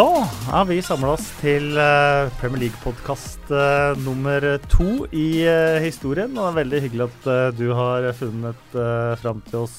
[0.00, 0.22] Da
[0.56, 4.40] er vi samla oss til uh, Premier League-podkast uh, nummer
[4.72, 6.30] to i uh, historien.
[6.30, 7.26] Og det er veldig hyggelig at
[7.58, 8.76] du har funnet
[9.20, 9.74] fram til oss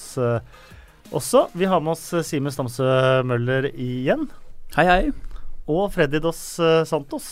[1.09, 1.47] også.
[1.57, 2.85] Vi har med oss Simen Stamse
[3.25, 4.27] Møller igjen.
[4.75, 4.99] Hei, hei.
[5.65, 6.43] Og Freddy Dos
[6.91, 7.31] Santos.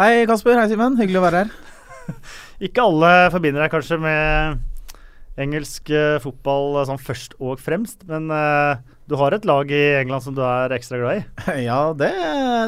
[0.00, 0.62] Hei, Kasper.
[0.62, 0.96] Hei, Simen.
[1.02, 1.52] Hyggelig å være her.
[2.70, 4.64] Ikke alle forbinder deg kanskje med
[5.40, 5.92] engelsk
[6.24, 8.32] fotball sånn først og fremst, men
[9.10, 11.22] du har et lag i England som du er ekstra glad i?
[11.68, 12.10] Ja, det,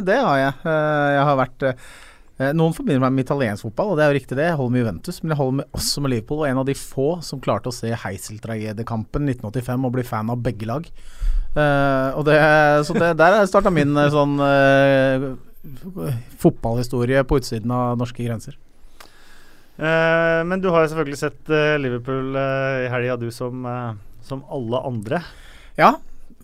[0.08, 0.56] det har jeg.
[0.66, 4.18] Eh, jeg har vært eh, noen forbinder meg med italiensk fotball, og det er jo
[4.18, 4.48] riktig det.
[4.48, 6.42] Jeg holder med Juventus, men jeg holder med, også med Liverpool.
[6.42, 10.42] Og en av de få som klarte å se Heiseltragediekampen 1985 og bli fan av
[10.42, 10.90] begge lag.
[11.52, 12.36] Uh, og det,
[12.88, 15.26] så det, der starta min sånn uh,
[16.40, 18.56] fotballhistorie på utsiden av norske grenser.
[19.76, 23.68] Uh, men du har jo selvfølgelig sett Liverpool i helga, du som,
[24.26, 25.22] som alle andre.
[25.78, 25.94] Ja,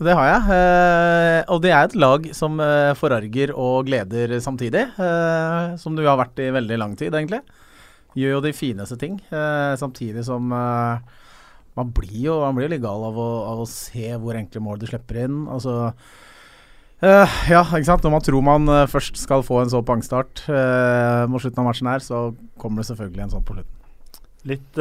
[0.07, 0.55] det har jeg.
[0.55, 4.85] Eh, og det er et lag som eh, forarger og gleder samtidig.
[4.95, 7.41] Eh, som du har vært i veldig lang tid, egentlig.
[8.17, 9.19] Gjør jo de fineste ting.
[9.27, 11.19] Eh, samtidig som eh,
[11.77, 14.79] man blir jo man blir litt gal av å, av å, se hvor enkle mål
[14.79, 15.43] du slipper inn.
[15.51, 15.75] Altså
[17.03, 18.07] eh, Ja, ikke sant.
[18.07, 20.45] Når man tror man først skal få en så pangstart
[21.27, 22.29] mot slutten av matchen her, så
[22.61, 23.75] kommer det selvfølgelig en sånn på slutten.
[24.47, 24.79] Litt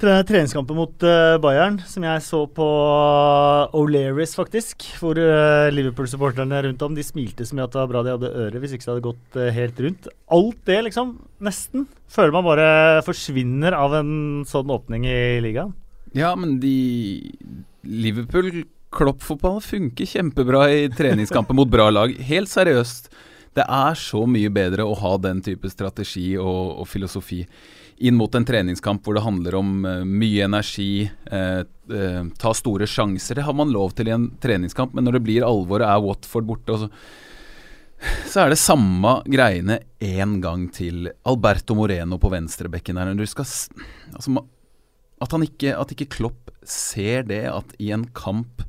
[0.00, 4.82] Treningskampen mot uh, Bayern, som jeg så på uh, O'Learys, faktisk.
[4.98, 8.32] Hvor uh, Liverpool-supporterne rundt om de smilte så mye at det var bra de hadde
[8.46, 10.10] øre, hvis ikke det hadde gått helt rundt.
[10.34, 11.14] Alt det, liksom,
[11.46, 12.68] nesten, føler man bare
[13.06, 14.12] forsvinner av en
[14.50, 15.74] sånn åpning i ligaen.
[16.14, 16.74] Ja, men de
[17.86, 18.64] Liverpool
[18.94, 22.12] Klopp-fotball funker kjempebra i treningskamper mot bra lag.
[22.28, 23.10] Helt seriøst.
[23.54, 27.44] Det er så mye bedre å ha den type strategi og, og filosofi
[28.02, 31.62] inn mot en treningskamp hvor det handler om uh, mye energi, uh,
[31.92, 33.38] uh, ta store sjanser.
[33.38, 36.02] Det har man lov til i en treningskamp, men når det blir alvor og er
[36.02, 36.90] Watford borte, så,
[38.32, 41.12] så er det samme greiene én gang til.
[41.22, 43.14] Alberto Moreno på venstrebekken her.
[43.30, 43.46] Skal,
[44.18, 44.42] altså,
[45.22, 48.66] at, ikke, at ikke Klopp ser det, at i en kamp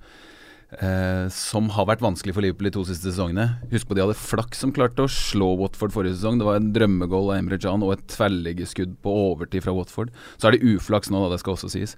[0.83, 3.47] eh, som har vært vanskelig for Liverpool de to siste sesongene.
[3.71, 6.39] Husk på de hadde flaks som klarte å slå Watford forrige sesong.
[6.41, 10.13] Det var en drømmegål av Emre Can og et tverrliggeskudd på overtid fra Watford.
[10.35, 11.95] Så er det uflaks nå, da, det skal også sies.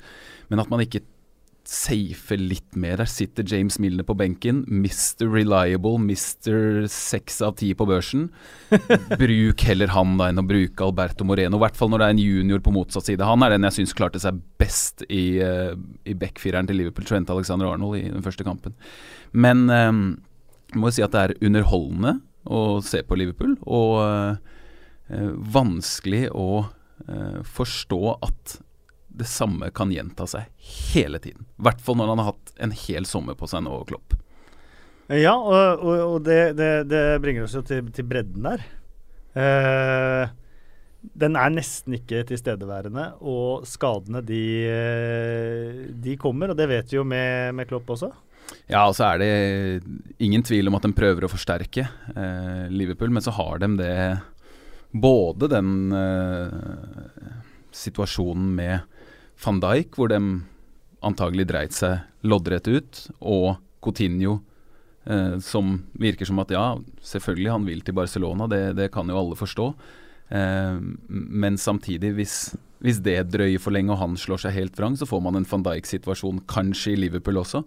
[0.52, 1.04] Men at man ikke
[1.68, 2.96] safe litt mer.
[3.02, 4.62] Der sitter James Milne på benken.
[4.72, 5.28] Mr.
[5.28, 6.88] Reliable, Mr.
[6.88, 8.30] 6 av 10 på børsen.
[9.20, 11.60] Bruk heller han da enn å bruke Alberto Moreno.
[11.60, 13.28] I hvert fall når det er en junior på motsatt side.
[13.28, 15.74] Han er den jeg syns klarte seg best i, uh,
[16.08, 18.78] i backfireren til Liverpool, Trent Alexander Arnold, i den første kampen.
[19.36, 20.06] Men um,
[20.80, 24.56] må si at det er underholdende å se på Liverpool, og uh,
[25.52, 28.58] vanskelig å uh, forstå at
[29.18, 30.48] det samme kan gjenta seg
[30.94, 31.48] hele tiden.
[31.58, 34.18] I hvert fall når han har hatt en hel sommer på seg nå, Klopp.
[35.08, 38.66] Ja, og, og, og det, det, det, bringer oss jo til, til bredden der.
[39.38, 40.36] Eh,
[41.18, 44.44] den er nesten ikke tilstedeværende, og skadene de,
[46.04, 46.52] de kommer.
[46.52, 48.12] Og det vet vi jo med, med Klopp også.
[48.68, 49.32] Ja, og så er det
[50.24, 53.94] ingen tvil om at de prøver å forsterke eh, Liverpool, men så har de det
[54.88, 56.54] Både den eh,
[57.76, 58.97] situasjonen med
[59.44, 60.20] van Dijk, hvor de
[61.06, 64.40] antagelig dreit seg loddrett ut, og Coutinho,
[65.06, 66.66] eh, som virker som at ja,
[67.06, 69.68] selvfølgelig han vil til Barcelona, det, det kan jo alle forstå.
[70.30, 72.38] Eh, men samtidig, hvis,
[72.84, 75.48] hvis, det drøyer for lenge og han slår seg helt vrang, så får man en
[75.48, 77.64] van Dijk-situasjon kanskje i Liverpool også.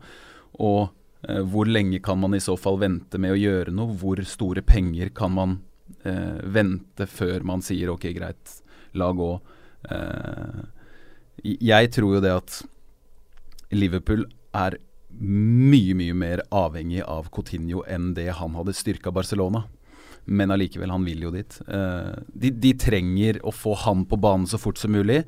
[0.60, 0.90] Og
[1.28, 3.94] eh, hvor lenge kan man i så fall vente med å gjøre noe?
[4.00, 5.56] Hvor store penger kan man
[6.02, 8.60] eh, vente før man sier ok, greit,
[8.98, 9.32] la gå?
[9.88, 10.60] Eh,
[11.42, 12.60] jeg tror jo det at
[13.74, 14.76] Liverpool er
[15.20, 19.64] mye, mye mer avhengig av Coutinho enn det han hadde styrka Barcelona.
[20.30, 21.56] Men allikevel, han vil jo dit.
[21.66, 25.22] Uh, de, de, trenger å få han på banen så fort som mulig.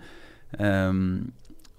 [0.58, 1.32] Um,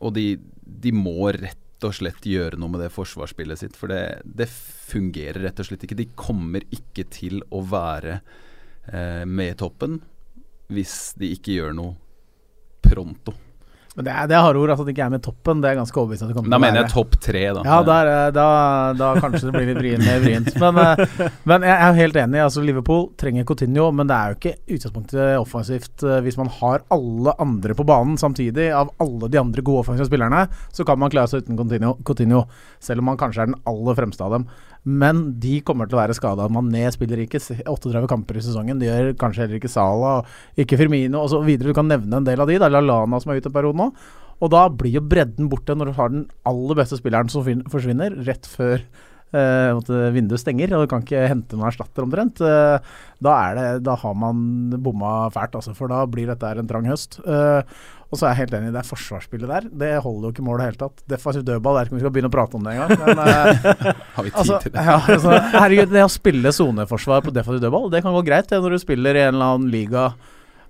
[0.04, 0.34] og de,
[0.64, 3.78] de, må rett og slett gjøre noe med det forsvarsspillet sitt.
[3.80, 6.00] For det, det fungerer rett og slett ikke.
[6.00, 10.02] De kommer ikke til å være uh, med i toppen
[10.74, 11.96] hvis de ikke gjør noe
[12.84, 13.36] pronto.
[13.94, 14.72] Men det er, det er harde ord.
[14.74, 15.62] Altså at det ikke er med toppen.
[15.62, 16.56] Det er ganske overbevist at det kommer til å.
[16.56, 17.64] Da mener jeg topp tre, da.
[17.68, 18.48] Ja, der, da,
[18.98, 20.08] da, kanskje det blir litt vrient.
[20.24, 20.50] Vrient.
[20.64, 22.42] Men, eh, men, jeg er helt enig.
[22.42, 25.94] Altså Liverpool trenger Coutinho, men det er jo ikke utgangspunktet offensivt.
[26.02, 30.10] Eh, hvis man har alle andre på banen samtidig, av alle de andre gode offensive
[30.10, 32.46] spillerne, så kan man klare seg uten Coutinho, Coutinho
[32.84, 34.48] selv om man kanskje er den aller fremste av dem.
[34.84, 36.50] Men de kommer til å være skada.
[36.52, 38.82] Mané spiller ikke 38 kamper i sesongen.
[38.82, 40.18] Det gjør kanskje heller ikke Sala,
[40.60, 41.48] ikke Firmino osv.
[41.62, 42.60] Du kan nevne en del av de.
[42.60, 43.90] Det er Lallana som er ute en periode nå.
[44.44, 48.18] Og da blir jo bredden borte når du har den aller beste spilleren som forsvinner
[48.28, 48.84] rett før
[49.40, 52.94] at vinduet stenger, og du kan ikke hente noen erstatter omtrent, eh,
[53.24, 56.88] da, er det, da har man bomma fælt, altså, for da blir dette en trang
[56.90, 57.20] høst.
[57.24, 57.62] Eh,
[58.14, 60.62] og så er jeg helt enig, det forsvarsspillet der, det holder jo ikke mål i
[60.62, 61.02] det hele tatt.
[61.10, 62.92] Defensiv dødball, jeg vet ikke om vi skal begynne å prate om det engang.
[63.24, 63.88] Eh,
[64.18, 64.84] Har vi tid altså, til det?
[64.86, 68.62] ja, altså, herregud, det å spille soneforsvar på defensiv dødball, det kan gå greit det
[68.62, 70.12] når du spiller i en eller annen liga.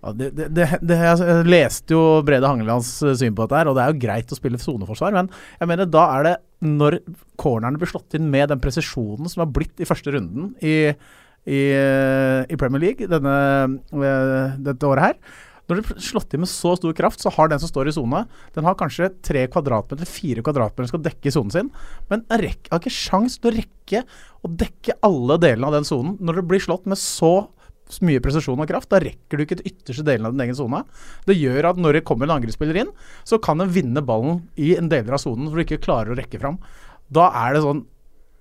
[0.04, 3.78] Ja, det, det, det, jeg leste jo Brede Hangelands eh, syn på dette, her, og
[3.78, 5.30] det er jo greit å spille soneforsvar, men
[5.62, 6.34] jeg mener da er det
[6.68, 6.98] når
[7.40, 10.92] cornerne blir slått inn med den presisjonen som har blitt i første runden i,
[11.48, 13.38] i, eh, i Premier League denne,
[13.96, 15.42] eh, dette året her.
[15.64, 17.96] Når det blir slått inn med så stor kraft, så har den som står i
[17.96, 21.72] sone Den har kanskje tre kvadratmeter, fire kvadratmeter skal dekke sonen sin,
[22.12, 24.04] men har ikke sjans til å rekke
[24.44, 26.18] å dekke alle delene av den sonen.
[26.20, 27.48] Når det blir slått med så
[28.02, 30.82] mye presisjon og kraft, da rekker du ikke til ytterste delen av din egen sone.
[31.28, 32.92] Det gjør at når det kommer en angrepsspiller inn,
[33.28, 36.20] så kan den vinne ballen i en deler av sonen hvor du ikke klarer å
[36.20, 36.58] rekke fram.
[37.14, 37.86] Da er det sånn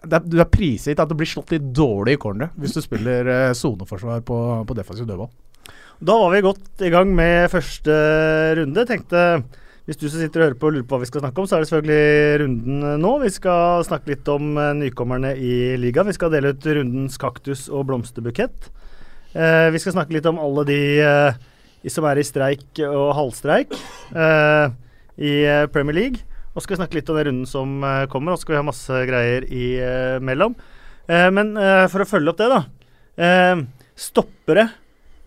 [0.03, 2.81] det er, Du er prisgitt at det blir slått litt dårlig i corneret hvis du
[2.83, 5.31] spiller eh, soneforsvar på, på defensiv dødball.
[6.03, 7.95] Da var vi godt i gang med første
[8.59, 8.87] runde.
[8.89, 9.21] Tenkte
[9.87, 11.47] hvis du som sitter og hører på og lurer på hva vi skal snakke om,
[11.47, 13.13] så er det selvfølgelig runden nå.
[13.23, 16.07] Vi skal snakke litt om eh, nykommerne i ligaen.
[16.11, 18.69] Vi skal dele ut rundens kaktus og blomsterbukett.
[19.33, 21.41] Eh, vi skal snakke litt om alle de eh,
[21.91, 24.75] som er i streik og halvstreik eh,
[25.25, 26.21] i eh, Premier League.
[26.53, 28.55] Og så skal vi snakke litt om den runden som eh, kommer, og så skal
[28.57, 30.57] vi ha masse greier imellom.
[31.09, 31.55] Eh, men
[31.93, 32.61] for å følge opp det, da.
[33.99, 34.69] Stoppere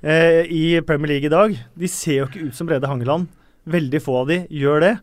[0.05, 3.25] i Premier League i dag, de ser jo ikke ut som Brede Hangeland.
[3.65, 4.93] Veldig få av de gjør det.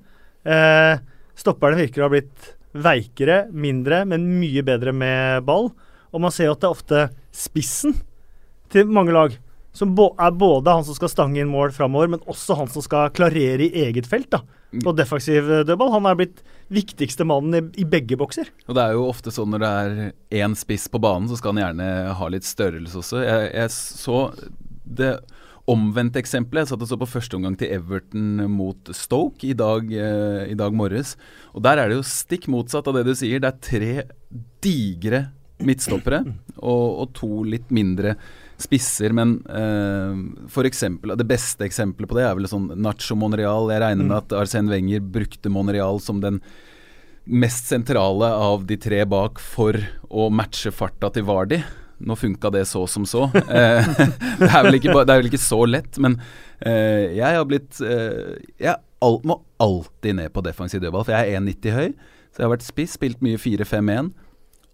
[1.39, 5.73] Stopperne virker å ha blitt veikere, mindre, men mye bedre med ball.
[6.15, 7.03] Og man ser jo at det er ofte
[7.35, 7.97] spissen
[8.73, 9.37] til mange lag
[9.73, 13.13] som er både han som skal stange inn mål framover, men også han som skal
[13.17, 14.29] klarere i eget felt.
[14.35, 14.43] da
[14.81, 15.93] på defensiv eh, dødball.
[15.93, 16.41] Han er blitt
[16.73, 18.49] viktigste mannen i, i begge bokser.
[18.69, 21.55] Og det er jo ofte sånn når det er én spiss på banen, så skal
[21.55, 23.23] han gjerne ha litt størrelse også.
[23.27, 24.23] Jeg, jeg så
[24.83, 25.13] det
[25.71, 26.65] omvendte eksempelet.
[26.65, 30.59] Jeg satt og så på første omgang til Everton mot Stoke i dag, eh, i
[30.59, 31.15] dag morges.
[31.53, 33.43] Og der er det jo stikk motsatt av det du sier.
[33.43, 33.95] Det er tre
[34.65, 35.27] digre
[35.63, 36.25] midtstoppere
[36.59, 38.17] og, og to litt mindre
[38.62, 43.70] spisser, men uh, for eksempel, det beste eksempelet på det er vel sånn Nacho Monreal.
[43.75, 46.41] Jeg regner med at Arsène Wenger brukte Monreal som den
[47.25, 49.79] mest sentrale av de tre bak for
[50.11, 51.61] å matche farta til Vardi.
[52.03, 53.29] Nå funka det så som så.
[53.53, 53.91] Eh,
[54.41, 56.17] det, er vel ikke, det er vel ikke så lett, men
[56.58, 58.79] eh, jeg har blitt eh, Jeg
[59.29, 61.88] må alltid ned på defensiv dødball, for jeg er 1,90 høy.
[62.32, 64.12] Så jeg har vært spiss, spilt mye 4-5-1.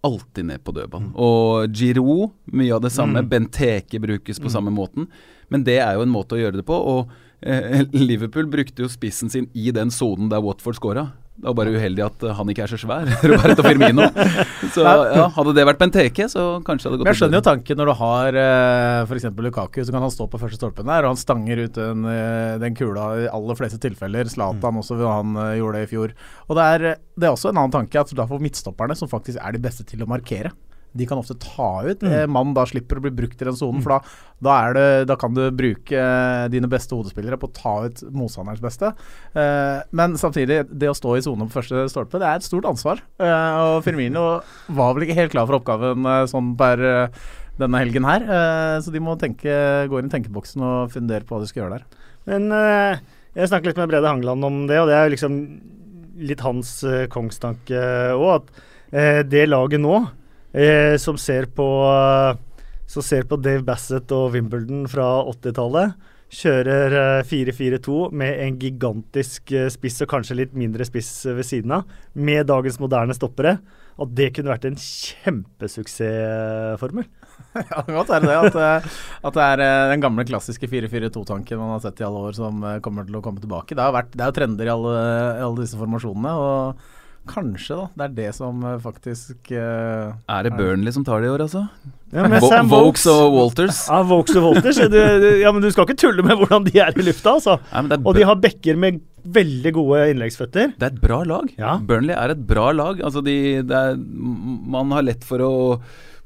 [0.07, 1.09] Alltid ned på dødball.
[1.19, 3.25] Og Giroud, mye av det samme.
[3.25, 3.31] Mm.
[3.33, 5.09] Benteke brukes på samme måten.
[5.51, 6.77] Men det er jo en måte å gjøre det på.
[6.77, 7.11] Og
[7.41, 11.09] eh, Liverpool brukte jo spissen sin i den sonen der Watford scora.
[11.39, 14.09] Det var bare uheldig at eh, han ikke er så svær, Roberto Firmino.
[14.75, 17.45] Så ja, Hadde det vært Benteke, så kanskje det hadde gått Men jeg skjønner jo
[17.47, 19.27] tanken når du har uh, f.eks.
[19.47, 22.59] Lukaku, så kan han stå på første stolpen der, og han stanger ut den, eh,
[22.61, 24.29] den kula i aller fleste tilfeller.
[24.29, 26.15] Zlatan også, han eh, gjorde det i fjor.
[26.49, 26.87] Og det er,
[27.17, 29.87] det er også en annen tanke at da får midtstopperne, som faktisk er de beste
[29.89, 30.53] til å markere
[30.97, 32.31] de kan ofte ta ut Mm.
[32.33, 33.83] Mannen da slipper å bli brukt i den sonen.
[33.85, 33.99] For da,
[34.43, 38.03] da, er det, da kan du bruke eh, dine beste hodespillere på å ta ut
[38.15, 38.93] motstanderens beste.
[39.35, 42.69] Eh, men samtidig, det å stå i sone på første stolpe, det er et stort
[42.71, 43.03] ansvar.
[43.21, 44.41] Eh, og Firmino
[44.73, 47.21] var vel ikke helt klar for oppgaven eh, sånn per eh,
[47.59, 48.23] denne helgen her.
[48.25, 49.51] Eh, så de må tenke,
[49.91, 52.07] gå inn i tenkeboksen og fundere på hva de skal gjøre der.
[52.31, 53.03] Men eh,
[53.39, 55.39] jeg snakket litt med Brede Hangeland om det, og det er jo liksom
[56.29, 56.71] litt hans
[57.13, 57.83] kongstanke
[58.15, 58.41] òg.
[58.41, 59.99] At eh, det laget nå,
[60.59, 62.37] eh, som ser på eh,
[62.89, 65.93] Som ser på Dave Bassett og Wimbledon fra 80-tallet,
[66.33, 71.45] kjører eh, 4-4-2 med en gigantisk eh, spiss og kanskje litt mindre spiss eh, ved
[71.49, 71.83] siden av,
[72.17, 73.59] med dagens moderne stoppere,
[73.99, 77.05] at det kunne vært en kjempesuksessformel.
[77.55, 78.37] Ja, det kan godt være det.
[78.37, 78.83] At, eh,
[79.29, 82.55] at det er eh, den gamle klassiske 4-4-2-tanken man har sett i alle år, som
[82.67, 83.77] eh, kommer til å komme tilbake.
[83.79, 84.95] Det, vært, det er jo trender i alle,
[85.47, 86.33] alle disse formasjonene.
[86.35, 86.98] og
[87.29, 91.29] Kanskje da, det er det som eh, faktisk uh, Er det Burnley som tar det
[91.29, 91.67] i år, altså?
[92.15, 92.25] Ja,
[92.65, 93.83] Vokes og Walters?
[93.91, 94.79] Ja, Vokes og Walters.
[94.81, 97.59] Du, du, ja, men du skal ikke tulle med hvordan de er i lufta, altså.
[97.69, 100.73] Nei, men det er Og de har bekker med veldig gode innleggsføtter.
[100.79, 101.51] Det er et bra lag.
[101.61, 101.77] Ja.
[101.85, 103.03] Burnley er et bra lag.
[103.05, 103.37] Altså de,
[103.69, 105.53] det er, man har lett for å,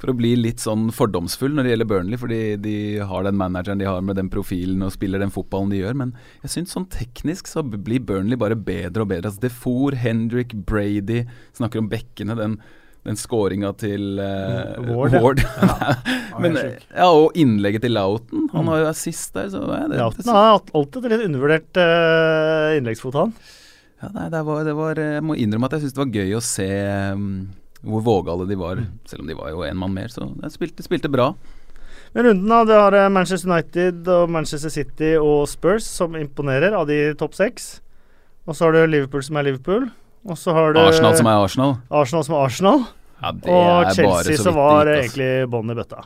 [0.02, 3.78] for å bli litt sånn fordomsfull når det gjelder Burnley, fordi de har den manageren
[3.78, 5.94] de har med den profilen og spiller den fotballen de gjør.
[6.00, 9.30] Men jeg syns sånn teknisk så blir Burnley bare bedre og bedre.
[9.30, 11.23] Altså Defour, Hendrick, Brady
[11.54, 12.35] Snakker om bekkene.
[12.35, 12.59] Den,
[13.06, 15.14] den scoringa til uh, Ward.
[15.23, 15.94] Ward, ja.
[16.42, 18.50] Men, ja, og innlegget til Lauten.
[18.56, 19.52] Han har jo assist der.
[19.54, 23.35] Så, ja, det, Lauten har alltid et litt undervurdert uh, innleggsfot, han.
[24.02, 26.32] Ja, nei, det var, det var, jeg må innrømme at jeg syntes det var gøy
[26.35, 26.71] å se,
[27.14, 27.37] mm,
[27.82, 28.82] hvor vågale de var.
[29.10, 31.32] Selv om de var jo én mann mer, så de spilte, spilte bra.
[32.14, 36.74] Men runden da, det har eh, Manchester United og Manchester City og Spurs som imponerer,
[36.76, 37.80] av de topp seks.
[38.46, 39.86] Og så har du Liverpool som er Liverpool.
[40.28, 41.76] Og så har du Arsenal som er Arsenal.
[41.90, 42.82] Arsenal som er Arsenal.
[43.22, 46.02] Ja, det og er bare Chelsea så som var dit, gikk, egentlig bånn i bøtta.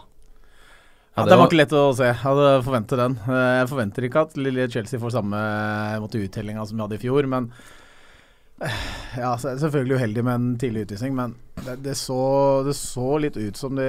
[1.17, 2.11] Ja, det var ikke lett å se.
[2.11, 3.15] Jeg hadde forventet den.
[3.25, 5.41] Eh, Jeg forventer ikke at lille Chelsea får samme
[6.03, 7.76] måte, uttellinga som vi hadde i fjor, men eh,
[9.17, 11.35] Ja, selvfølgelig uheldig med en tidlig utvisning, men
[11.65, 12.21] det, det, så,
[12.67, 13.87] det så litt ut som de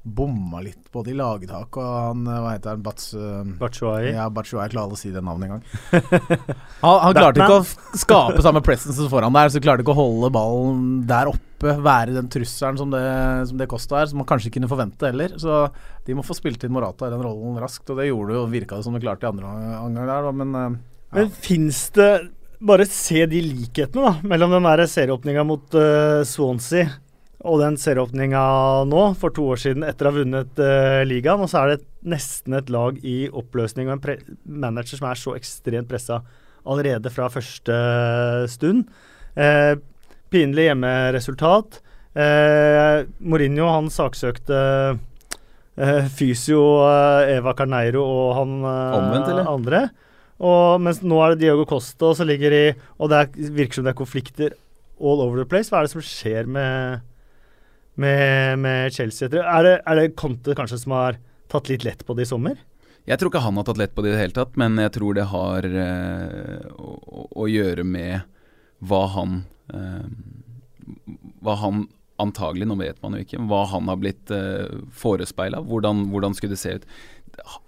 [0.00, 2.84] bomma litt både i lagtak og han eh, Hva heter han?
[2.84, 3.10] Bats...
[3.12, 4.14] eh, Batshuayi.
[4.14, 5.64] Ja, Batshuayi, jeg klarer å si det navnet engang.
[6.80, 10.30] Han, han klarte ikke å skape samme presence foran der, så klarte ikke å holde
[10.32, 13.02] ballen der oppe, være den trusselen som det,
[13.50, 15.34] som det Costa er, som man kanskje kunne forvente heller.
[15.42, 15.66] Så
[16.06, 18.78] de må få spilt inn Morata i den rollen raskt, og det gjorde jo, virka
[18.78, 20.70] det som det klarte i andre omgang der, men eh,
[21.10, 21.18] ja.
[21.18, 22.10] Men fins det
[22.60, 26.90] Bare se de likhetene da mellom den der serieåpninga mot uh, Swansea
[27.40, 28.42] og den serieåpninga
[28.84, 31.40] nå, for to år siden, etter å ha vunnet uh, ligaen.
[31.40, 35.32] Og så er det nesten et lag i oppløsning og en manager som er så
[35.38, 36.20] ekstremt pressa
[36.68, 37.76] allerede fra første
[38.52, 38.84] stund.
[39.34, 39.74] Eh,
[40.32, 41.80] pinlig hjemmeresultat.
[42.12, 44.60] Eh, Mourinho han saksøkte
[45.78, 49.84] eh, fysio eh, Eva Carneiro og han eh, andre.
[50.40, 52.64] Og mens nå er det Diego Costa, og ligger i
[52.98, 54.56] Og det er, virker som det er konflikter
[55.00, 55.68] all over the place.
[55.72, 57.04] Hva er det som skjer med,
[58.00, 59.28] med, med Chelsea?
[59.28, 61.20] Er det, er det Conte kanskje som har
[61.50, 62.58] tatt litt lett på det i sommer?
[63.08, 64.92] Jeg tror ikke han har tatt lett på det i det hele tatt, men jeg
[64.96, 68.20] tror det har eh, å, å- gjøre med
[68.84, 69.40] hva han
[69.72, 70.04] eh,
[71.40, 71.86] Hva han
[72.20, 75.62] antagelig, nå vet man jo ikke, hva han har blitt uh, forespeila.
[75.64, 76.82] Hvordan, hvordan skulle det se ut?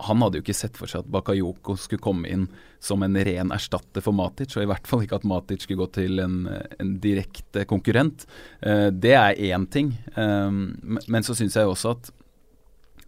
[0.08, 2.48] Han hadde jo ikke sett for seg at Bakayoko skulle komme inn
[2.82, 5.90] som en ren erstatter for Matic, og i hvert fall ikke at Matic skulle gå
[5.94, 6.40] til en,
[6.82, 8.26] en direkte konkurrent.
[8.60, 10.74] Eh, det er én ting, Um,
[11.08, 12.10] men- så syns jeg også at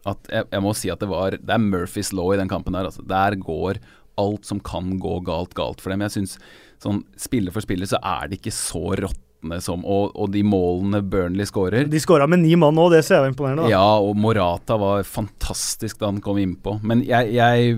[0.06, 2.75] at jeg, jeg må si at det var Det er Murphys law i den kampen
[2.76, 2.85] her.
[2.85, 3.00] Altså.
[3.09, 3.78] Der går
[4.21, 6.00] alt som kan gå galt, galt for dem.
[6.04, 6.38] Jeg syns
[6.83, 8.92] sånn spiller for spiller så er det ikke så
[9.45, 13.05] råtne som Og, og de målene Burnley skårer De skåra med ni mann nå, det
[13.05, 13.65] ser jeg imponerende.
[13.65, 13.71] da.
[13.71, 16.79] Ja, og Morata var fantastisk da han kom innpå.
[16.83, 17.77] Men jeg, jeg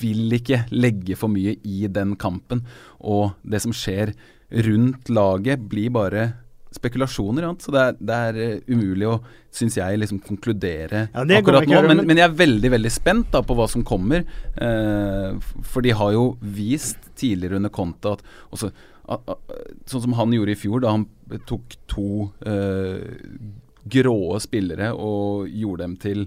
[0.00, 2.62] vil ikke legge for mye i den kampen.
[3.00, 4.14] Og det som skjer
[4.50, 6.32] rundt laget, blir bare
[6.74, 7.42] spekulasjoner.
[7.42, 7.54] Ja.
[7.58, 9.16] Så det er, det er eh, umulig å,
[9.52, 11.80] syns jeg, liksom konkludere Ja, akkurat nå.
[11.88, 14.22] Men, men- jeg er veldig veldig spent da på hva som kommer.
[14.54, 15.34] Eh,
[15.66, 18.22] for de har jo vist tidligere under Conte at
[18.54, 18.86] også, at-
[19.90, 21.08] Sånn som han gjorde i fjor, da han
[21.48, 23.02] tok to eh,
[23.90, 26.24] gråe spillere og gjorde dem til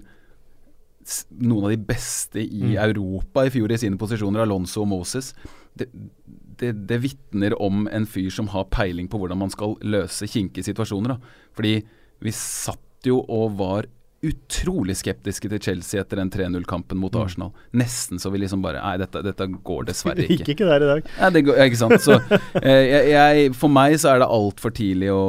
[1.44, 2.76] noen av de beste i Mm.
[2.80, 5.34] Europa i fjor i sine posisjoner, Alonso og Moses.
[5.76, 5.88] Det,
[6.60, 10.64] det, det vitner om en fyr som har peiling på hvordan man skal løse kinkige
[10.64, 11.16] situasjoner.
[11.16, 11.18] Da.
[11.52, 11.74] Fordi
[12.24, 13.88] vi satt jo og var
[14.30, 17.22] utrolig skeptiske til Chelsea etter den 3-0-kampen mot Mm.
[17.24, 17.50] Arsenal.
[17.76, 20.54] Nesten så vi liksom bare Nei, dette, dette går dessverre Vi gikk ikke.
[20.56, 21.10] ikke der i dag.
[21.20, 21.96] Nei, det går, ikke sant.
[22.04, 22.16] Så,
[22.60, 25.20] eh, jeg, jeg, for meg så er det altfor tidlig å,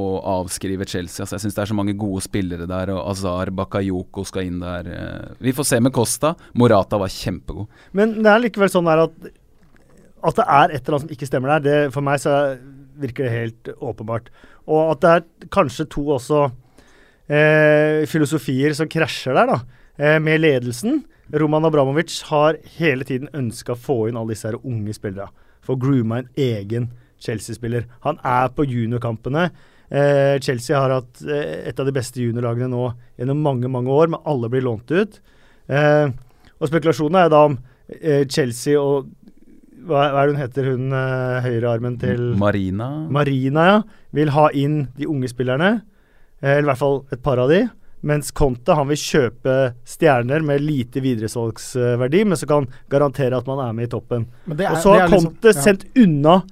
[0.00, 0.02] å
[0.40, 1.22] avskrive Chelsea.
[1.24, 4.58] Altså, jeg syns det er så mange gode spillere der, og Azar Bakayoko skal inn
[4.64, 4.88] der.
[4.92, 5.34] eh.
[5.44, 6.34] Vi får se med Costa.
[6.58, 7.68] Morata var kjempegod.
[7.96, 9.28] Men det er likevel sånn her at
[10.18, 12.32] at det er et eller annet som ikke stemmer der, det, for meg så
[12.98, 14.32] virker det helt åpenbart.
[14.66, 16.40] Og at det er kanskje to også
[17.28, 19.60] eh, filosofier som krasjer der, da.
[19.98, 21.02] Eh, med ledelsen.
[21.34, 25.28] Roman Abramovic har hele tiden ønska å få inn alle disse her unge spillerne.
[25.64, 26.88] For å groome en egen
[27.20, 27.88] Chelsea-spiller.
[28.06, 29.50] Han er på juniorkampene.
[29.88, 34.10] Eh, Chelsea har hatt eh, et av de beste juniorlagene nå gjennom mange, mange år,
[34.12, 35.20] men alle blir lånt ut.
[35.68, 36.08] Eh,
[36.58, 37.58] og spekulasjonen er da om
[37.88, 39.10] eh, Chelsea og
[39.88, 40.96] hva, er det hun heter, hun
[41.44, 43.76] høyrearmen til Marina Marina, ja,
[44.12, 45.78] vil ha inn de unge spillerne.
[46.42, 47.64] Eh, Eller i hvert fall et par av de.
[48.06, 49.54] Mens Conte han vil kjøpe
[49.88, 54.26] stjerner med lite videresalgsverdi, men som kan garantere at man er med i toppen.
[54.46, 55.62] Er- Og så har Conte liksom- Conte ja.
[55.62, 56.42] sendt unna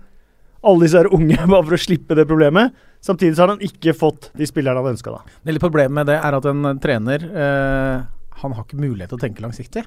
[0.67, 2.73] alle disse her unge bare for å slippe det problemet.
[3.01, 5.21] Samtidig så har han ikke fått de spillerne han ønska, da.
[5.45, 8.03] Det problemet med det er at en eh, trener eh,
[8.43, 9.85] Han har ikke mulighet til å tenke langsiktig.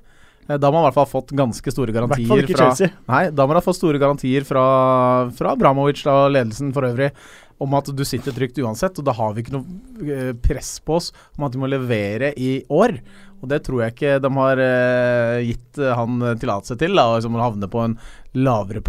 [0.48, 2.90] Eh, Da må han i hvert fall ha fått ganske store garantier fra Chelsea.
[3.10, 7.12] Nei, da må han ha fått store garantier fra, fra Bramovic og ledelsen for øvrig
[7.60, 10.96] om at du sitter trygt uansett, og da har vi ikke noe eh, press på
[11.00, 12.96] oss om at vi må levere i år.
[13.40, 17.36] Og det tror jeg ikke de har eh, gitt eh, han tillatelse til, da, som
[17.36, 18.00] å havne på en
[18.40, 18.84] lavere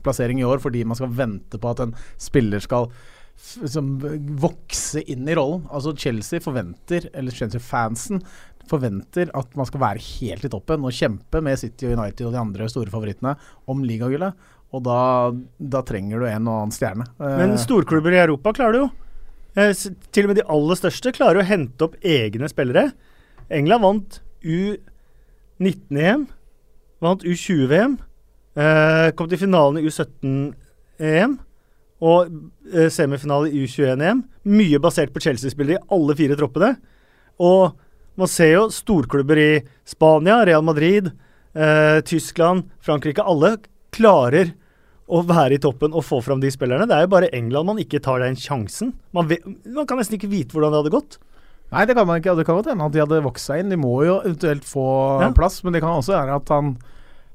[0.00, 2.88] plassering i år fordi man skal vente på at en spiller skal
[3.40, 3.94] som
[4.40, 5.64] vokse inn i rollen.
[5.72, 8.20] Altså Chelsea forventer, eller Chelsea-fansen
[8.70, 12.34] forventer at man skal være helt i toppen og kjempe med City og United og
[12.34, 13.34] de andre store favorittene
[13.70, 14.36] om ligagullet.
[14.70, 15.00] Og da,
[15.58, 17.06] da trenger du en og annen stjerne.
[17.18, 18.90] Men Eh, storklubber i Europa klarer det jo.
[19.58, 19.72] Eh,
[20.14, 22.92] til og med de aller største klarer å hente opp egne spillere.
[23.50, 26.28] England vant U19-EM,
[27.02, 27.98] vant U20-VM,
[28.54, 31.38] eh, kom til finalen i U17-EM
[32.00, 32.30] og
[32.70, 34.22] eh, semifinale i U21-EM.
[34.54, 36.76] Mye basert på Chelsea-spillere i alle fire troppene.
[37.42, 37.74] Og
[38.20, 39.50] man ser jo storklubber i
[39.88, 41.10] Spania, Real Madrid,
[42.06, 43.24] Tyskland, Frankrike.
[43.26, 43.56] Alle
[43.90, 44.52] klarer
[45.10, 46.86] å være i toppen og få fram de spillerne.
[46.88, 48.94] Det er jo bare England man ikke tar den sjansen.
[49.16, 51.18] Man, vet, man kan nesten ikke vite hvordan det hadde gått.
[51.70, 52.32] Nei, det kan man ikke.
[52.38, 53.70] Det kan godt hende at de hadde vokst seg inn.
[53.70, 54.86] De må jo eventuelt få
[55.22, 55.28] Ja.
[55.36, 56.72] plass, men det kan også være at han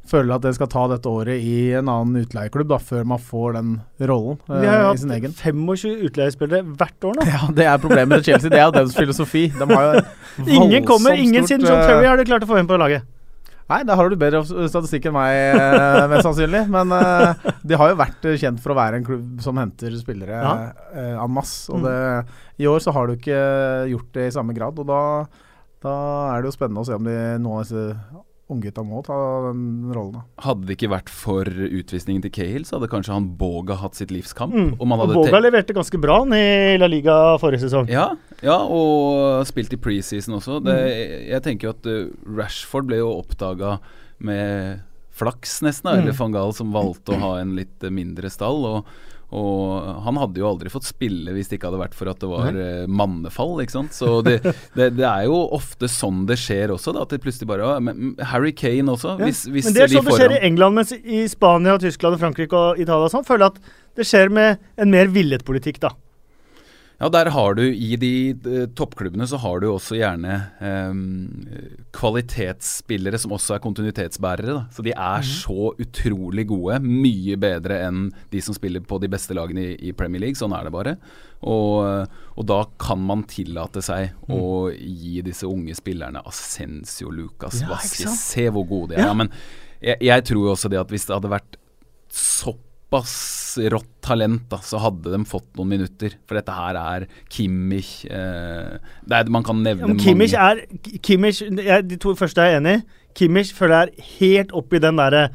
[0.05, 3.55] føler at det skal ta dette året i en annen utleieklubb, da, før man får
[3.55, 3.71] den
[4.05, 5.31] rollen eh, Vi har jo i sin egen.
[5.33, 7.25] hatt 25 utleiespillere hvert år nå.
[7.25, 8.51] Ja, Det er problemet til Chelsea.
[8.53, 9.47] Det er deres filosofi.
[9.49, 9.65] De
[10.59, 12.77] Ingen kommer, ingen stort, siden John eh, Terry har de klart å få inn på
[12.77, 13.07] laget.
[13.65, 16.67] Nei, da har du bedre statistikk enn meg, eh, mest sannsynlig.
[16.69, 17.33] Men uh,
[17.65, 20.51] de har jo vært eh, kjent for å være en klubb som henter spillere Ja.
[20.93, 21.65] uh, en masse.
[21.73, 21.87] Og Mm.
[21.87, 21.95] det,
[22.61, 23.39] i år så har du ikke
[23.89, 24.77] gjort det i samme grad.
[24.77, 25.01] Og da,
[25.81, 25.95] da
[26.35, 27.87] er det jo spennende å se om de, av disse
[28.51, 29.15] unggutta må ta
[29.47, 30.19] den rollen.
[30.19, 30.23] da.
[30.45, 34.13] Hadde det ikke vært for utvisningen til Cahill, så hadde kanskje han Boga hatt sitt
[34.13, 34.53] livskamp.
[34.53, 34.75] Mm.
[34.77, 37.89] Boga leverte ganske bra i La Liga forrige sesong.
[37.89, 38.11] Ja,
[38.45, 40.59] ja, og spilt i preseason også.
[40.63, 41.29] Det, Mm.
[41.31, 43.79] Jeg tenker jo at uh, Rashford ble jo oppdaga
[44.19, 44.81] med
[45.15, 45.89] flaks, nesten.
[45.89, 46.01] Mm.
[46.03, 48.65] Eller van Gaal som valgte å ha en litt uh, mindre stall.
[48.67, 48.95] Og,
[49.33, 52.29] og han hadde jo aldri fått spille hvis det ikke hadde vært for at det
[52.29, 53.55] var uh, mannefall.
[53.63, 53.95] ikke sant?
[53.97, 54.37] Så det,
[54.77, 56.93] det, det er jo ofte sånn det skjer også.
[56.95, 57.73] da, At det plutselig bare
[58.31, 59.15] Harry Kane også.
[59.17, 59.29] Ja.
[59.29, 62.59] Hvis, hvis Men det er sånn det skjer i England, mens i Spania, Tyskland, Frankrike
[62.59, 65.95] og Italia og sånn, føler jeg at det skjer med en mer villet politikk, da.
[66.95, 70.93] Ja, der har du i de eh, toppklubbene så har du også gjerne eh,
[71.95, 74.55] kvalitetsspillere som også er kontinuitetsbærere.
[74.55, 74.63] Da.
[74.71, 76.79] Så de er så utrolig gode.
[76.85, 80.39] Mye bedre enn de som spiller på de beste lagene i, i Premier League.
[80.39, 80.95] Sånn er det bare.
[81.45, 82.07] Og,
[82.39, 88.15] og da kan man tillate seg å gi disse unge spillerne Ascencio, Lucas, Ja, Vasquez?
[88.31, 89.03] Se hvor gode de er.
[89.03, 89.11] Ja.
[89.11, 89.29] Ja, men
[89.83, 91.59] jeg, jeg tror jo også det at hvis det hadde vært
[92.15, 93.13] såpass
[93.57, 96.15] rått talent, da, så hadde de fått noen minutter.
[96.27, 100.99] For dette her er Kimmich eh, det er, Man kan nevne ja, Kimmich mange er
[101.05, 102.85] Kimmich, jeg, De to første er jeg enig i.
[103.15, 105.27] Kimmich føler jeg er helt oppi den derre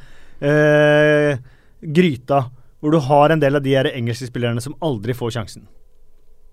[0.45, 1.41] eh,
[1.81, 2.45] gryta
[2.81, 5.67] hvor du har en del av de her engelske spillerne som aldri får sjansen.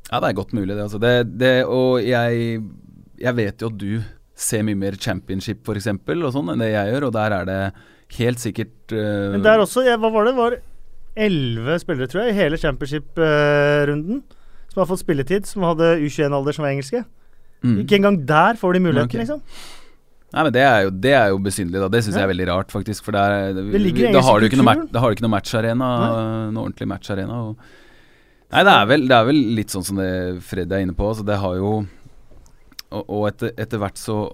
[0.10, 0.84] Ja, det er godt mulig, det.
[0.84, 0.99] Altså.
[0.99, 2.62] det, det og jeg,
[3.19, 3.91] jeg vet jo at du
[4.38, 7.08] ser mye mer championship, eksempel, og sånn, enn det jeg gjør.
[7.10, 7.62] Og der er det
[8.19, 10.36] helt sikkert uh, Men der også, jeg, hva var det?
[10.36, 10.58] Det var
[11.17, 14.21] elleve spillere, tror jeg, i hele championship-runden
[14.71, 17.03] som har fått spilletid, som hadde U21-alder som var engelske.
[17.65, 17.80] mm.
[17.84, 19.23] Ikke engang der får de muligheten, okay.
[19.23, 19.41] liksom.
[20.36, 21.80] Nei, men Det er jo, det er jo besynderlig.
[21.82, 21.88] da.
[21.88, 22.19] Det syns Ja.
[22.21, 23.03] jeg er veldig rart, faktisk.
[23.06, 25.36] For der, Det ligger i da har du ikke noe, da har du ikke noe
[25.39, 27.56] matcharena, noe ordentlig matcharena.
[28.51, 31.08] Nei, det er, vel, det er vel litt sånn som det Fred er inne på.
[31.10, 31.86] Altså, det har jo
[32.89, 34.32] Og, og etter, etter hvert så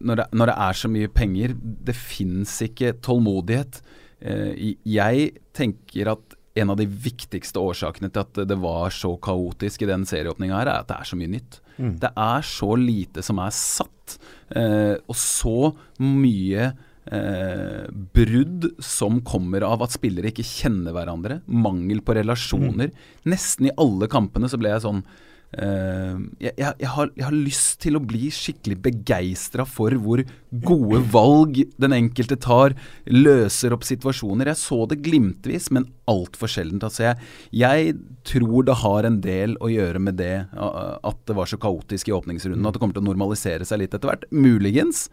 [0.00, 1.52] når det, når det er så mye penger,
[1.84, 3.82] det fins ikke tålmodighet.
[4.20, 9.84] Eh, jeg tenker at en av de viktigste årsakene til at det var så kaotisk
[9.84, 11.60] i den serieåpninga her, er at det er så mye nytt.
[11.78, 11.96] Mm.
[12.02, 14.18] Det er så lite som er satt,
[14.58, 16.72] eh, og så mye
[17.06, 17.86] eh,
[18.18, 21.40] brudd som kommer av at spillere ikke kjenner hverandre.
[21.46, 22.92] Mangel på relasjoner.
[23.30, 25.04] Nesten i alle kampene så ble jeg sånn
[25.50, 31.00] jeg, jeg, jeg, har, jeg har lyst til å bli skikkelig begeistra for hvor gode
[31.10, 32.76] valg den enkelte tar,
[33.10, 34.52] løser opp situasjoner.
[34.52, 36.86] Jeg så det glimtvis, men altfor sjeldent.
[36.86, 37.28] Altså jeg,
[37.62, 37.96] jeg
[38.30, 42.14] tror det har en del å gjøre med det at det var så kaotisk i
[42.14, 42.66] åpningsrunden.
[42.66, 44.26] At det kommer til å normalisere seg litt etter hvert.
[44.30, 45.08] Muligens.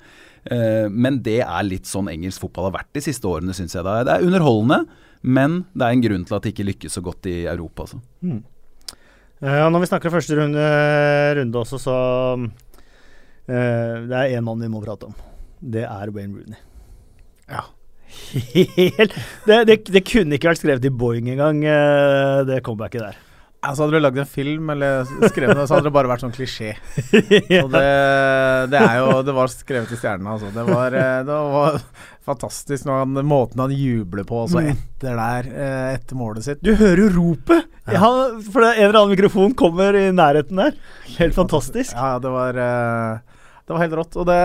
[0.45, 3.85] Eh, men det er litt sånn engelsk fotball har vært de siste årene, syns jeg.
[3.85, 4.83] Det er underholdende,
[5.25, 7.87] men det er en grunn til at det ikke lykkes så godt i Europa.
[7.87, 8.01] Altså.
[8.25, 8.45] Eh,
[9.37, 10.67] og når vi snakker første runde,
[11.37, 11.97] runde også, så
[12.37, 15.13] uh, Det er én mann vi må prate om.
[15.61, 16.63] Det er Wayne Rooney.
[17.47, 17.67] Ja.
[18.77, 19.13] Helt
[19.45, 23.23] det, det, det kunne ikke vært skrevet i Boeing engang, uh, det comebacket der.
[23.67, 26.33] Altså Hadde du lagd en film eller skrevet noe, så hadde det bare vært sånn
[26.35, 26.69] klisjé.
[27.63, 27.81] Og det,
[28.71, 30.51] det er jo Det var skrevet i stjernene, altså.
[30.55, 31.79] Det var, eh, det var
[32.27, 34.69] fantastisk når han, måten han jubler på også Mm.
[34.73, 36.63] etter der, eh, etter målet sitt.
[36.63, 37.67] Du hører jo ropet!
[37.87, 37.93] Ja.
[37.99, 38.09] Ja.
[38.51, 40.75] for det, en eller annen mikrofon kommer i nærheten der.
[41.19, 41.93] Helt fantastisk.
[41.95, 43.19] Ja, det var eh,
[43.67, 44.15] Det var helt rått.
[44.19, 44.39] Og det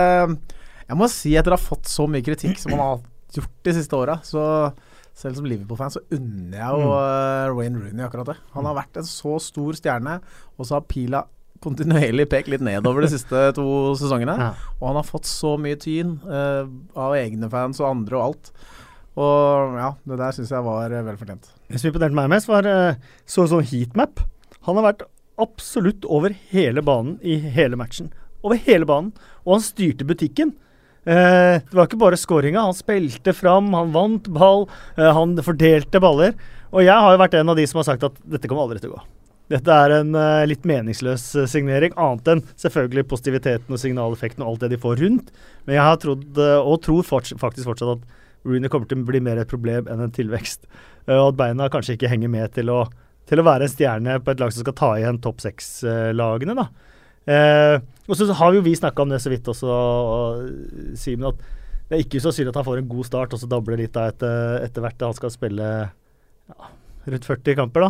[0.89, 3.01] Jeg må si, etter å ha fått så mye kritikk som han har
[3.33, 4.41] gjort de siste åra, så
[5.17, 7.57] selv som Liverpool-fan så unner jeg jo mm.
[7.59, 8.37] Wayne Rooney akkurat det.
[8.55, 10.17] Han har vært en så stor stjerne,
[10.57, 11.23] og så har pila
[11.63, 13.65] kontinuerlig pekt litt nedover de siste to
[13.99, 14.35] sesongene.
[14.39, 14.51] Ja.
[14.79, 16.65] Og han har fått så mye tyn uh,
[16.99, 18.53] av egne fans og andre og alt.
[19.13, 21.51] Og ja, det der syns jeg var eh, vel fortjent.
[21.69, 22.95] Det som imponerte meg mest, var eh,
[23.29, 24.23] så som heatmap.
[24.65, 25.03] Han har vært
[25.41, 28.09] absolutt over hele banen i hele matchen.
[28.41, 29.11] Over hele banen.
[29.45, 30.55] Og han styrte butikken.
[31.03, 32.67] Eh, det var ikke bare skåringa.
[32.69, 36.37] Han spilte fram, han vant ball, eh, han fordelte baller.
[36.73, 38.81] Og jeg har jo vært en av de som har sagt at dette kommer aldri
[38.81, 39.03] til å gå.
[39.51, 44.53] Dette er en eh, litt meningsløs eh, signering, annet enn selvfølgelig positiviteten og signaleffekten og
[44.53, 45.33] alt det de får rundt.
[45.67, 48.07] Men jeg har trodd, eh, og tror faktisk fortsatt at
[48.47, 50.65] Rooney kommer til å bli mer et problem enn en tilvekst.
[51.07, 52.85] Eh, og at beina kanskje ikke henger med til å,
[53.29, 56.55] til å være en stjerne på et lag som skal ta igjen topp seks-lagene.
[56.63, 56.69] da.
[57.27, 60.47] Eh, og så har jo vi snakka om det så vidt også, og,
[60.99, 63.79] Simen, at det er ikke synd at han får en god start, og så dabler
[63.79, 65.03] litt da etter, etter hvert.
[65.05, 66.69] Han skal spille ja,
[67.11, 67.89] rundt 40 kamper da,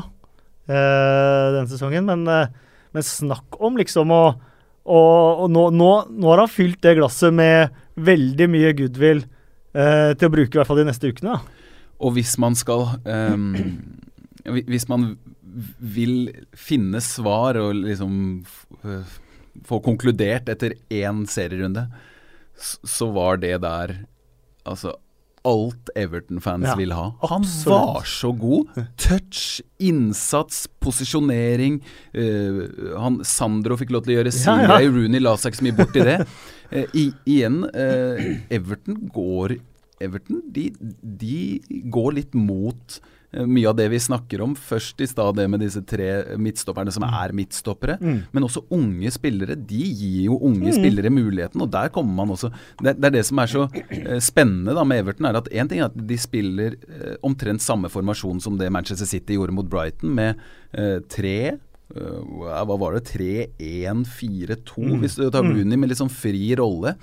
[0.67, 2.10] eh, denne sesongen.
[2.10, 4.23] Men, eh, men snakk om liksom å
[4.84, 10.10] Og, og nå, nå, nå har han fylt det glasset med veldig mye goodwill eh,
[10.12, 11.38] til å bruke i hvert fall de neste ukene.
[11.38, 11.69] da.
[12.04, 13.54] Og hvis man skal ehm,
[14.43, 15.13] Hvis man
[15.80, 18.43] vil finne svar og liksom
[19.68, 21.88] få konkludert etter én serierunde,
[22.58, 23.98] så var det der
[24.63, 24.96] altså
[25.44, 27.10] alt Everton-fans Ja, vil ha.
[27.28, 27.74] Han absolutt.
[27.74, 28.78] var så god.
[28.98, 31.82] Touch, innsats, posisjonering.
[32.16, 34.88] Uh, han, Sandro fikk lov til å gjøre sin Ja, ja.
[34.88, 36.18] Rooney la seg ikke så mye bort i det.
[36.72, 39.58] Uh, i, igjen, uh, Everton går
[40.04, 40.70] Everton de,
[41.04, 42.98] de går litt mot
[43.34, 44.54] mye av det vi snakker om.
[44.56, 47.98] Først i stad det med disse tre midtstopperne som er midtstoppere.
[48.02, 48.19] Mm.
[48.36, 49.58] Men også unge spillere.
[49.58, 52.52] De gir jo unge spillere muligheten, og der kommer man også
[52.84, 55.69] Det, det er det som er så eh, spennende da med Everton, er at én
[55.69, 59.69] ting er at de spiller eh, omtrent samme formasjon som det Manchester City gjorde mot
[59.69, 60.41] Brighton, med
[60.74, 61.62] eh, tre eh,
[61.93, 63.04] hva var det?
[63.12, 66.96] 3-1-4-2, hvis du tar Rooney med litt sånn fri rolle.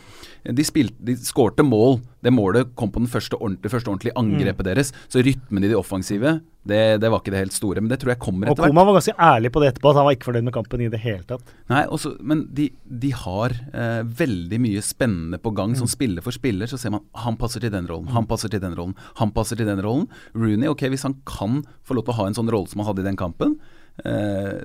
[0.42, 2.00] De, spilte, de skårte mål.
[2.20, 4.90] Det målet kom på den første ordentlige, første ordentlige angrepet deres.
[5.08, 7.80] Så rytmen i de offensive, det, det var ikke det helt store.
[7.80, 8.72] Men det tror jeg kommer etter hvert.
[8.72, 10.84] Og Koma var ganske ærlig på det etterpå, at han var ikke fornøyd med kampen
[10.84, 11.54] i det hele tatt.
[11.72, 12.68] Nei, også, men de,
[13.04, 15.76] de har eh, veldig mye spennende på gang.
[15.78, 18.62] Som spiller for spiller, så ser man han passer til den rollen, han passer til
[18.62, 20.08] den rollen, han passer til den rollen.
[20.36, 22.90] Rooney, ok, hvis han kan få lov til å ha en sånn rolle som han
[22.90, 23.69] hadde i den kampen, eh,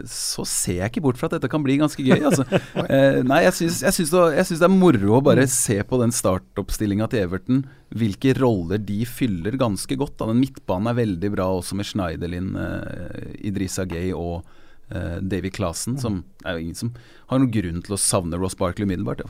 [0.07, 2.21] så ser jeg ikke bort fra at dette kan bli ganske gøy.
[2.29, 2.45] Altså.
[2.85, 7.25] Eh, nei, jeg syns, det, det er moro å bare se på den startoppstillinga til
[7.25, 7.63] Everton.
[7.95, 10.17] Hvilke roller de fyller ganske godt.
[10.19, 10.29] Da.
[10.31, 14.45] Den midtbanen er veldig bra også med Schneiderlin, eh, Idrissa Gay og
[14.93, 16.95] eh, Davy Clasen, som er jo ingen som
[17.29, 19.25] har noen grunn til å savne Ross Barkley umiddelbart.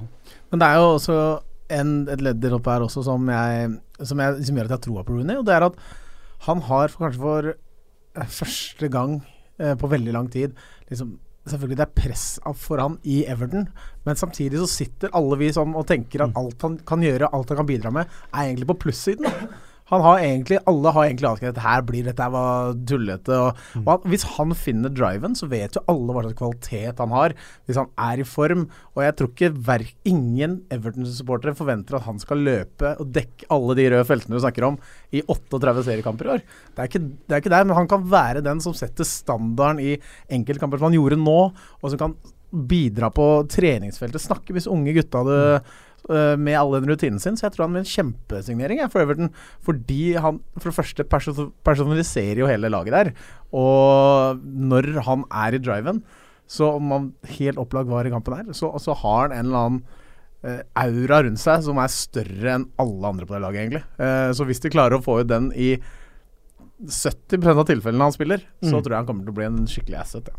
[0.52, 1.20] Men det er jo også
[1.74, 4.78] en, et ledd der oppe her også som, jeg, som, jeg, som gjør at jeg
[4.78, 5.80] har troa på Rooney, og det er at
[6.46, 9.22] han har kanskje for eh, første gang
[9.60, 10.56] eh, på veldig lang tid
[10.90, 11.16] liksom,
[11.46, 12.24] Selvfølgelig det er press
[12.58, 13.68] for han i Everton,
[14.08, 17.52] men samtidig så sitter alle vi sånn og tenker at alt han kan gjøre, alt
[17.54, 19.28] han kan bidra med, er egentlig på plussiden.
[19.92, 23.38] Han har egentlig, Alle har egentlig avskrevet her blir dette var tullete.
[23.38, 27.14] Og, og han, hvis han finner driven, så vet jo alle hva slags kvalitet han
[27.14, 27.36] har.
[27.68, 28.66] Hvis han er i form.
[28.96, 33.78] Og jeg tror ikke hver, ingen Everton-supportere forventer at han skal løpe og dekke alle
[33.78, 34.80] de røde feltene du snakker om
[35.14, 36.46] i 38 seriekamper i år.
[36.74, 39.84] Det er, ikke, det er ikke der, men han kan være den som setter standarden
[39.84, 40.00] i
[40.34, 41.40] enkeltkamper som han gjorde nå,
[41.82, 42.18] og som kan
[42.56, 44.24] bidra på treningsfeltet.
[44.24, 45.74] Snakke hvis unge gutta hadde øh,
[46.08, 49.32] med all den rutinen sin, så jeg tror han blir en kjempesignering jeg, for Everton.
[49.66, 51.06] Fordi han for det første
[51.66, 53.10] personaliserer jo hele laget der.
[53.56, 56.04] Og når han er i driven,
[56.46, 57.08] så om han
[57.40, 59.84] helt opplagt var i kampen her, så, så har han en eller annen
[60.46, 63.82] eh, aura rundt seg som er større enn alle andre på det laget, egentlig.
[63.98, 65.72] Eh, så hvis de klarer å få ut den i
[66.86, 68.84] 70% av tilfellene han spiller, så Mm.
[68.84, 70.30] tror jeg han kommer til å bli en skikkelig asset.
[70.30, 70.36] Ja.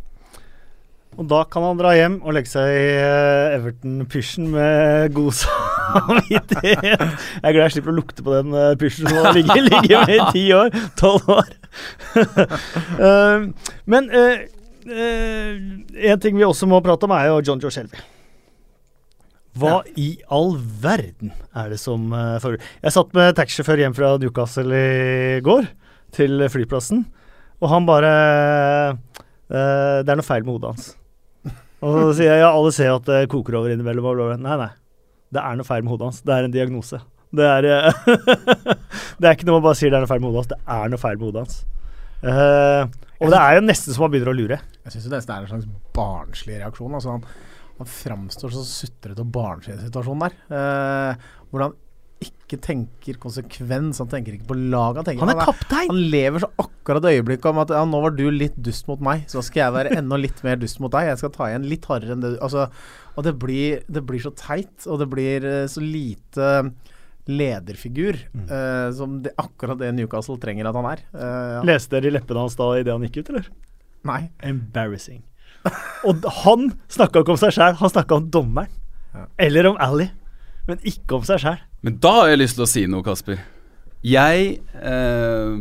[1.17, 6.83] Og da kan han dra hjem og legge seg i eh, Everton-pysjen med god samvittighet.
[6.83, 10.11] Jeg er glad jeg slipper å lukte på den uh, pysjen som har ligget, ligget
[10.11, 10.77] med i ti år.
[11.01, 11.55] Tolv år.
[12.17, 13.49] Eh,
[13.93, 14.45] men eh,
[14.91, 15.57] eh,
[16.11, 18.03] en ting vi også må prate om, er jo John Joe Shelby.
[19.57, 22.11] Hva i all verden er det som
[22.43, 22.61] foregår?
[22.85, 25.71] Jeg satt med taxisjåfør hjem fra Newcastle i går,
[26.13, 27.07] til flyplassen,
[27.65, 28.13] og han bare
[28.93, 30.91] eh, Det er noe feil med hodet hans.
[31.85, 34.37] Og så sier jeg ja, alle ser at det koker over innimellom.
[34.41, 34.73] Nei, nei.
[35.33, 36.21] Det er noe feil med hodet hans.
[36.25, 37.01] Det er en diagnose.
[37.37, 37.99] Det er, eh,
[39.21, 40.53] det er ikke noe man bare sier det er noe feil med hodet hans.
[40.53, 41.59] Det er noe feil med hodet hans.
[42.27, 42.83] Uh,
[43.21, 44.61] og det er jo nesten så man begynner å lure.
[44.87, 46.95] Jeg syns nesten det er en slags barnslig reaksjon.
[46.97, 47.27] Altså han,
[47.77, 50.39] han framstår så sutrete og barnslig i situasjonen der.
[50.49, 51.77] Uh, hvor han
[52.25, 55.03] ikke tenker konsekvens, han tenker ikke på laget.
[55.03, 55.91] Han, tenker, Han er kaptein!
[55.91, 59.27] han lever så akkurat øyeblikket om at ja, nå var du litt dust mot meg,
[59.31, 61.11] så skal jeg være enda litt mer dust mot deg.
[61.11, 62.69] Jeg skal ta igjen litt hardere enn det du altså,
[63.17, 66.51] Og det blir, det blir så teit, og det blir eh, så lite
[67.27, 71.01] lederfigur, eh, som det, akkurat det Newcastle trenger at han er.
[71.11, 71.23] Uh,
[71.57, 71.63] ja.
[71.73, 73.49] Leste dere i leppene hans da idet han gikk ut, eller?
[74.07, 74.21] Nei.
[74.47, 75.25] Embarrassing.
[76.07, 78.71] Og han snakka ikke om seg sjæl, han snakka om dommeren.
[79.17, 79.27] Ja.
[79.49, 80.07] Eller om Ally,
[80.69, 81.59] men ikke om seg sjæl.
[81.87, 83.39] Men da har jeg lyst til å si noe, Kasper.
[84.07, 84.47] Jeg
[84.91, 85.61] eh,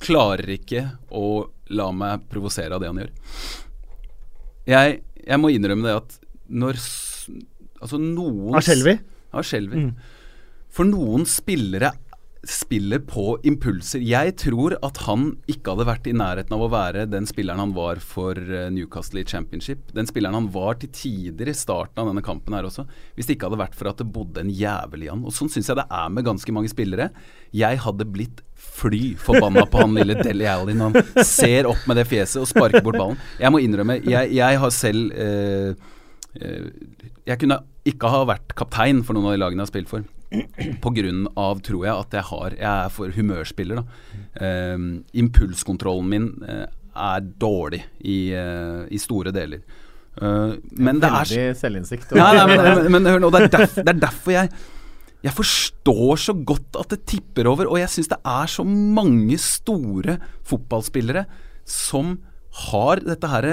[0.00, 1.26] klarer ikke å
[1.76, 3.10] la meg provosere av det han gjør.
[4.70, 6.18] Jeg, jeg må innrømme det at
[6.50, 6.80] når
[7.80, 8.98] Altså noen Han skjelver.
[9.32, 9.84] Han skjelver.
[9.86, 9.92] Mm.
[10.74, 11.92] For noen spillere
[12.46, 14.00] spiller på impulser.
[14.00, 17.74] Jeg tror at han ikke hadde vært i nærheten av å være den spilleren han
[17.76, 19.90] var for eh, Newcastle i Championship.
[19.96, 22.86] Den spilleren han var til tider i starten av denne kampen her også.
[23.16, 25.24] Hvis det ikke hadde vært for at det bodde en jævel i han.
[25.28, 27.10] Og sånn syns jeg det er med ganske mange spillere.
[27.52, 32.00] Jeg hadde blitt fly forbanna på han lille Deli Alli når han ser opp med
[32.00, 33.20] det fjeset og sparker bort ballen.
[33.40, 35.74] Jeg må innrømme, jeg, jeg har selv eh,
[36.40, 36.72] eh,
[37.28, 40.08] Jeg kunne ikke ha vært kaptein for noen av de lagene jeg har spilt for.
[40.30, 44.00] Av, tror jeg, at jeg har Jeg er for humørspiller, da.
[44.40, 49.62] Um, impulskontrollen min eh, er dårlig i, eh, i store deler.
[50.20, 52.14] Uh, men det er Veldig selvinnsikt.
[52.18, 54.50] Nei, nei, men, men, men hør nå, det er, derf, det er derfor jeg
[55.26, 59.36] Jeg forstår så godt at det tipper over, og jeg syns det er så mange
[59.42, 60.16] store
[60.48, 61.26] fotballspillere
[61.68, 62.18] som
[62.70, 63.48] har dette her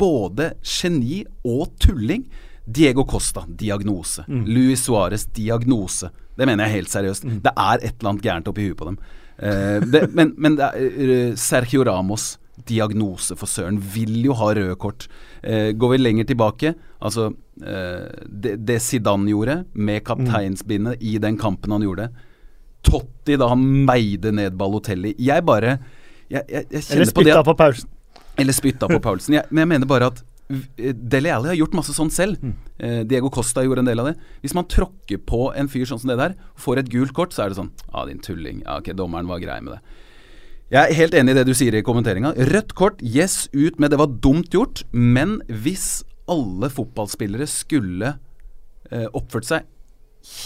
[0.00, 2.24] både geni og tulling.
[2.66, 4.24] Diego Costa, diagnose.
[4.28, 6.10] Luis Suárez, diagnose.
[6.36, 7.24] Det mener jeg helt seriøst.
[7.42, 8.98] Det er et eller annet gærent oppi huet på dem.
[9.40, 12.36] Eh, det, men, men er, eh, Sergio Ramos,
[12.68, 15.08] diagnose for søren, vil jo ha røde kort.
[15.42, 17.30] Eh, går vi lenger tilbake, altså
[17.64, 22.10] eh, det, det Zidane gjorde med kapteinsbindet i den kampen han gjorde
[22.84, 25.74] Totti da han meide ned Balotelli Jeg bare
[26.32, 27.90] Jeg, jeg, jeg Eller på det spytta på Paulsen.
[28.40, 29.36] eller spytta på Paulsen.
[29.50, 32.40] Men jeg mener bare at Dele Alli har gjort masse sånt selv.
[32.42, 32.54] Mm.
[32.78, 34.16] Eh, Diego Costa gjorde en del av det.
[34.42, 37.44] Hvis man tråkker på en fyr sånn som det der, får et gult kort, så
[37.44, 38.64] er det sånn Ja, ah, din tulling.
[38.64, 39.82] Ja, ok, dommeren var grei med det.
[40.70, 42.30] Jeg er helt enig i det du sier i kommenteringa.
[42.50, 44.84] Rødt kort, yes, ut med det var dumt gjort.
[44.92, 48.14] Men hvis alle fotballspillere skulle
[48.90, 49.66] eh, oppført seg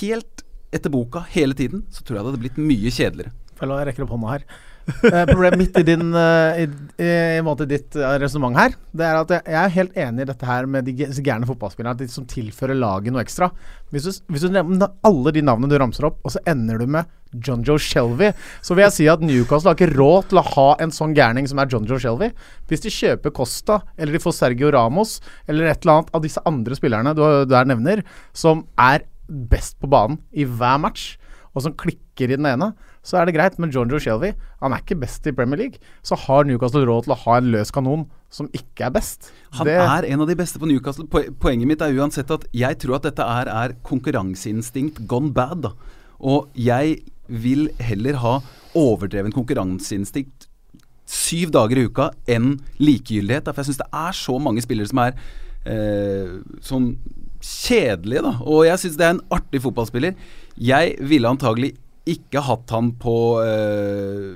[0.01, 3.35] helt etter boka hele tiden, så tror jeg det hadde blitt mye kjedeligere.
[3.59, 4.47] Følg jeg rekker opp hånda her.
[4.85, 6.67] Eh, problemet mitt i din eh, i,
[7.01, 10.29] i, i måte ditt uh, resonnement her, det er at jeg, er helt enig i
[10.29, 10.95] dette her med de
[11.25, 13.49] gærne fotballspillerne, de som tilfører laget noe ekstra.
[13.95, 16.91] Hvis du, hvis du nevner alle de navnene du ramser opp, og så ender du
[16.97, 18.31] med John Joe Shelby,
[18.63, 21.49] så vil jeg si at Newcastle har ikke råd til å ha en sånn gærning
[21.51, 22.31] som er John Joe Shelby.
[22.71, 25.17] Hvis de kjøper Costa, eller de får Sergio Ramos,
[25.49, 28.05] eller et eller annet av disse andre spillerne du der nevner,
[28.37, 31.15] som er best på banen i hver match,
[31.55, 32.73] og som klikker i den ene,
[33.07, 33.59] så er det greit.
[33.63, 35.79] Men John Joe Shelby, han er ikke best i Premier League.
[36.03, 39.31] Så har Newcastle råd til å ha en løs kanon som ikke er best.
[39.59, 41.07] Han Det- er en av de beste på Newcastle.
[41.07, 45.63] Poenget mitt er uansett at jeg tror at dette er, er konkurranseinstinkt gone bad.
[45.63, 45.73] Da.
[46.21, 48.41] Og jeg vil heller ha
[48.75, 50.49] overdreven konkurranseinstinkt
[51.07, 53.45] syv dager i uka enn likegyldighet.
[53.45, 55.13] For jeg syns det er så mange spillere som er
[55.69, 56.95] eh, sånn
[57.45, 58.35] kjedelige, da.
[58.49, 60.15] Og jeg syns det er en artig fotballspiller.
[60.57, 61.75] Jeg ville antagelig
[62.09, 64.35] ikke hatt han på eh,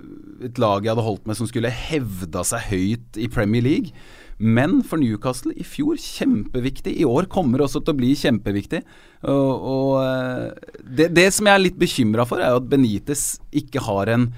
[0.48, 3.92] et lag jeg hadde holdt med som skulle hevda seg høyt i Premier League.
[4.38, 6.94] Men for Newcastle i fjor kjempeviktig.
[6.94, 8.84] I år kommer også til å bli kjempeviktig.
[9.26, 13.82] Og, og eh, det, det som jeg er litt bekymra for, er at Benitez ikke
[13.88, 14.30] har en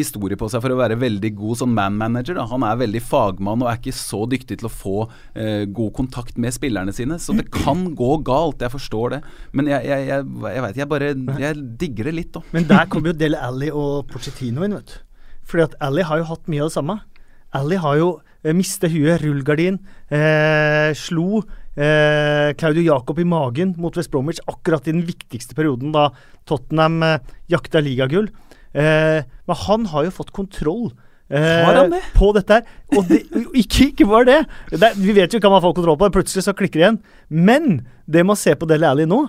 [0.00, 2.40] historie på seg for å være veldig god som man-manager.
[2.50, 4.94] Han er veldig fagmann og er ikke så dyktig til å få
[5.34, 7.18] eh, god kontakt med spillerne sine.
[7.22, 9.20] Så det kan gå galt, jeg forstår det.
[9.52, 12.44] Men jeg, jeg, jeg, jeg vet, jeg bare Jeg digger det litt, da.
[12.56, 14.98] Men der kommer jo Del Alli og Pochettino inn, vet du.
[15.48, 16.98] Fordi at Alli har jo hatt mye av det samme.
[17.56, 18.10] Alli har jo
[18.44, 19.80] eh, mistet huet, rullegardin,
[20.12, 21.42] eh, slo
[21.78, 26.10] eh, Claudio Jacob i magen mot West Bromwich akkurat i den viktigste perioden da
[26.48, 28.28] Tottenham eh, jakta ligagull.
[28.74, 30.90] Eh, men han har jo fått kontroll.
[31.84, 32.02] eh, det?
[32.16, 32.68] På dette her.
[32.96, 34.38] Og det, ikke, ikke bare det.
[34.80, 34.92] det.
[34.96, 36.16] Vi vet jo ikke man fått kontroll på det.
[36.16, 37.02] Plutselig så klikker det igjen.
[37.28, 39.26] Men det man ser på Dele Alli nå,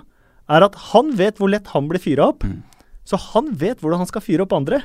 [0.50, 2.46] er at han vet hvor lett han blir fyra opp.
[2.48, 2.62] Mm.
[3.06, 4.84] Så han vet hvordan han skal fyre opp andre.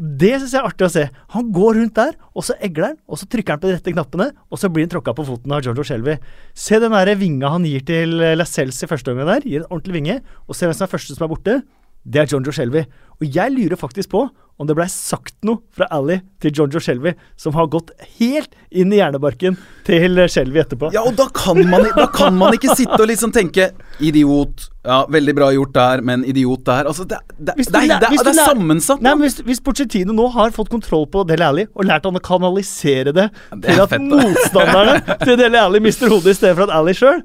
[0.00, 1.02] Det syns jeg er artig å se.
[1.34, 3.92] Han går rundt der, og så egler han, og så trykker han på de rette
[3.92, 6.14] knappene, og så blir han tråkka på foten av Giorgio Shelby.
[6.56, 9.44] Se den der vinga han gir til eh, Lascelles i første omgang der.
[9.50, 10.16] Gir en ordentlig vinge.
[10.46, 11.58] Og se hvem som er første som er borte.
[12.04, 12.84] Det er John Joe Shelby.
[13.20, 14.28] Og jeg lurer faktisk på
[14.60, 18.52] om det blei sagt noe fra Ally til John Joe Shelby som har gått helt
[18.76, 19.54] inn i hjernebarken
[19.86, 20.90] til Shelby etterpå.
[20.92, 23.70] Ja, og da kan, man, da kan man ikke sitte og liksom tenke
[24.04, 24.66] Idiot.
[24.84, 26.86] Ja, veldig bra gjort der, men idiot der.
[26.88, 29.02] Altså, det, det, Hvis du det, det, er- er sammensatt.
[29.04, 32.16] Nei, men hvis, hvis Pochettino nå har fått kontroll på Del Alli og lært han
[32.16, 33.28] å kanalisere det,
[33.64, 37.20] til at fett, motstanderne til Del Alli mister hodet i stedet for at Alli sjøl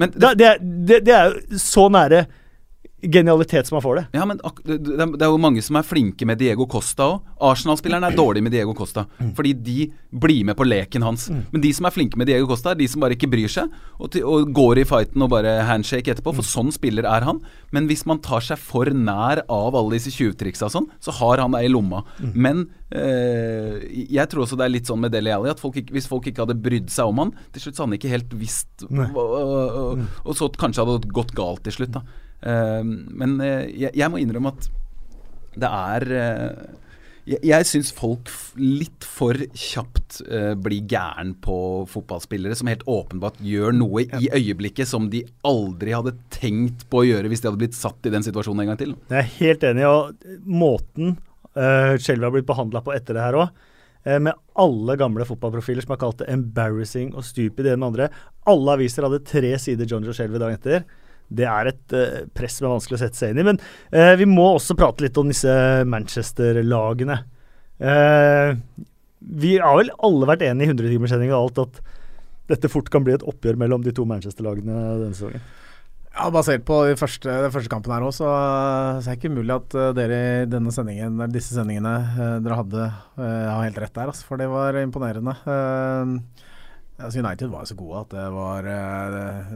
[0.00, 2.24] det, det, det, det er jo så nære
[3.02, 4.04] genialitet som han får det.
[4.18, 7.20] Ja, men ak- det, det er- jo mange som er flinke med Diego Costa òg.
[7.40, 11.28] Arsenal-spilleren er dårlig med Diego Costa, fordi de blir med på leken hans.
[11.30, 13.70] Men de som er flinke med Diego Costa, er de som bare ikke bryr seg,
[13.98, 17.40] og, til, og går i fighten og bare handshake etterpå, for sånn spiller er han.
[17.72, 21.38] Men hvis man tar seg for nær av alle disse tjuvtriksa og sånn, så har
[21.38, 22.02] han det i lomma.
[22.34, 25.94] Men øh, jeg tror også det er litt sånn med Deli Alli at folk ikke,
[25.96, 28.34] hvis folk ikke hadde brydd seg om han, til slutt så hadde han ikke helt
[28.40, 32.02] visst og, og, og så kanskje hadde det gått galt til slutt, da.
[32.42, 34.70] Eh, men eh, jeg, jeg må innrømme at
[35.58, 36.76] det er eh,
[37.28, 41.56] Jeg, jeg syns folk litt for kjapt eh, blir gæren på
[41.90, 47.06] fotballspillere som helt åpenbart gjør noe i øyeblikket som de aldri hadde tenkt på å
[47.06, 48.94] gjøre hvis de hadde blitt satt i den situasjonen en gang til.
[49.12, 49.84] Jeg er helt enig.
[49.90, 51.12] Og måten
[51.54, 53.52] uh, Shelby har blitt behandla på etter det her òg,
[54.00, 58.06] med alle gamle fotballprofiler som har kalt det embarrassing og stupid det ene med andre
[58.48, 60.86] Alle aviser hadde tre sider John Joe Shelby dagen etter.
[61.30, 63.46] Det er et uh, press som er vanskelig å sette seg inn i.
[63.46, 63.60] Men
[63.94, 65.52] uh, vi må også prate litt om disse
[65.90, 67.20] Manchester-lagene.
[67.80, 68.58] Uh,
[69.20, 71.96] vi har vel alle vært enige i 100-timerssendinga og alt at
[72.50, 75.42] dette fort kan bli et oppgjør mellom de to Manchester-lagene denne sesongen.
[76.10, 79.30] Ja, Basert på den første, den første kampen her òg, så, så er det ikke
[79.30, 81.92] umulig at dere i denne sendingen, disse sendingene
[82.42, 84.10] dere hadde, har helt rett der.
[84.10, 85.36] Altså, for det var imponerende.
[85.46, 86.48] Eh,
[87.00, 89.50] altså United var jo så gode at det var eh,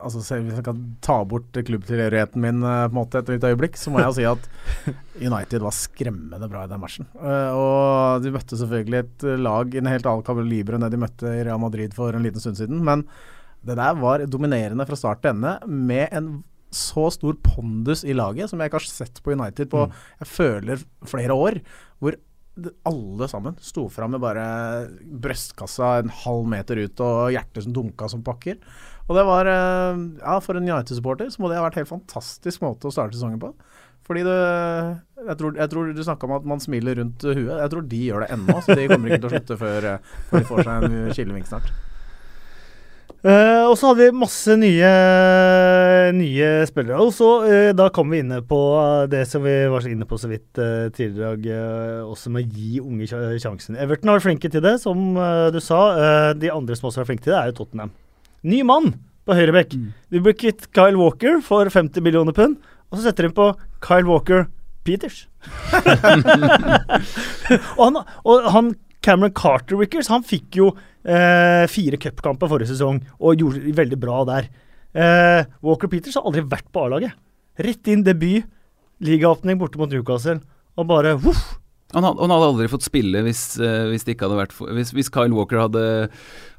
[0.00, 3.50] altså selv Hvis jeg kan ta bort klubbtilhørigheten min eh, på en måte et lite
[3.52, 4.48] øyeblikk, så må jeg jo si at
[5.30, 7.08] United var skremmende bra i den matchen.
[7.20, 11.02] Eh, og de møtte selvfølgelig et lag i en helt annen kaliber enn det de
[11.06, 12.82] møtte i Real Madrid for en liten stund siden.
[12.86, 13.06] Men
[13.66, 16.30] det der var dominerende fra start til ende, med en
[16.76, 19.86] så stor pondus i laget som jeg ikke har sett på United på
[20.20, 21.60] jeg føler flere år.
[22.02, 22.20] Hvor det-
[22.88, 24.44] alle sammen sto fram med bare
[25.04, 28.56] brystkassa en halv meter ut og hjertet som dunka som pakker.
[29.06, 31.92] Og det var eh, Ja, for en United-supporter så må det ha vært en helt
[31.92, 33.52] fantastisk måte å starte sesongen på.
[34.06, 34.38] Fordi det
[35.26, 37.52] Jeg tror, jeg tror du snakka om at man smiler rundt huet.
[37.58, 40.16] Jeg tror de gjør det ennå, så de kommer ikke til å slutte før, eh,
[40.30, 41.72] før de får seg en kilevink snart.
[43.24, 44.90] Eh, og så hadde vi masse nye,
[46.14, 46.98] nye spillere.
[47.02, 48.60] Og så uh, da kom vi inne på
[49.10, 51.44] det som vi var så inne på så vidt uh, tidligere i dag,
[52.06, 53.04] også med å gi unge
[53.42, 53.78] sjansen.
[53.80, 54.98] Everton har vært flinke til det, som
[55.52, 55.80] du sa.
[56.38, 57.92] De andre som også har vært flinke til det, er jo Tottenham.
[58.46, 58.88] Ny mann
[59.26, 59.70] på høyrebekk.
[60.12, 62.54] Vi blir kvitt Kyle Walker for 50 millioner pund,
[62.92, 63.46] og så setter de på
[63.82, 64.40] Kyle Walker
[64.86, 65.18] Peters.
[67.78, 68.66] og, han, og han
[69.06, 70.72] Cameron Carter Wickers han fikk jo
[71.06, 74.48] eh, fire cupkamper forrige sesong og gjorde det veldig bra der.
[74.96, 77.14] Eh, Walker Peters har aldri vært på A-laget.
[77.62, 78.48] Rett inn debut,
[79.04, 80.40] ligaåpning borte mot Newcastle,
[80.76, 81.54] og bare voff!
[81.94, 85.60] Han hadde, han hadde aldri fått spille hvis, eh, hvis vært hvis, hvis Kyle Walker
[85.62, 85.84] hadde,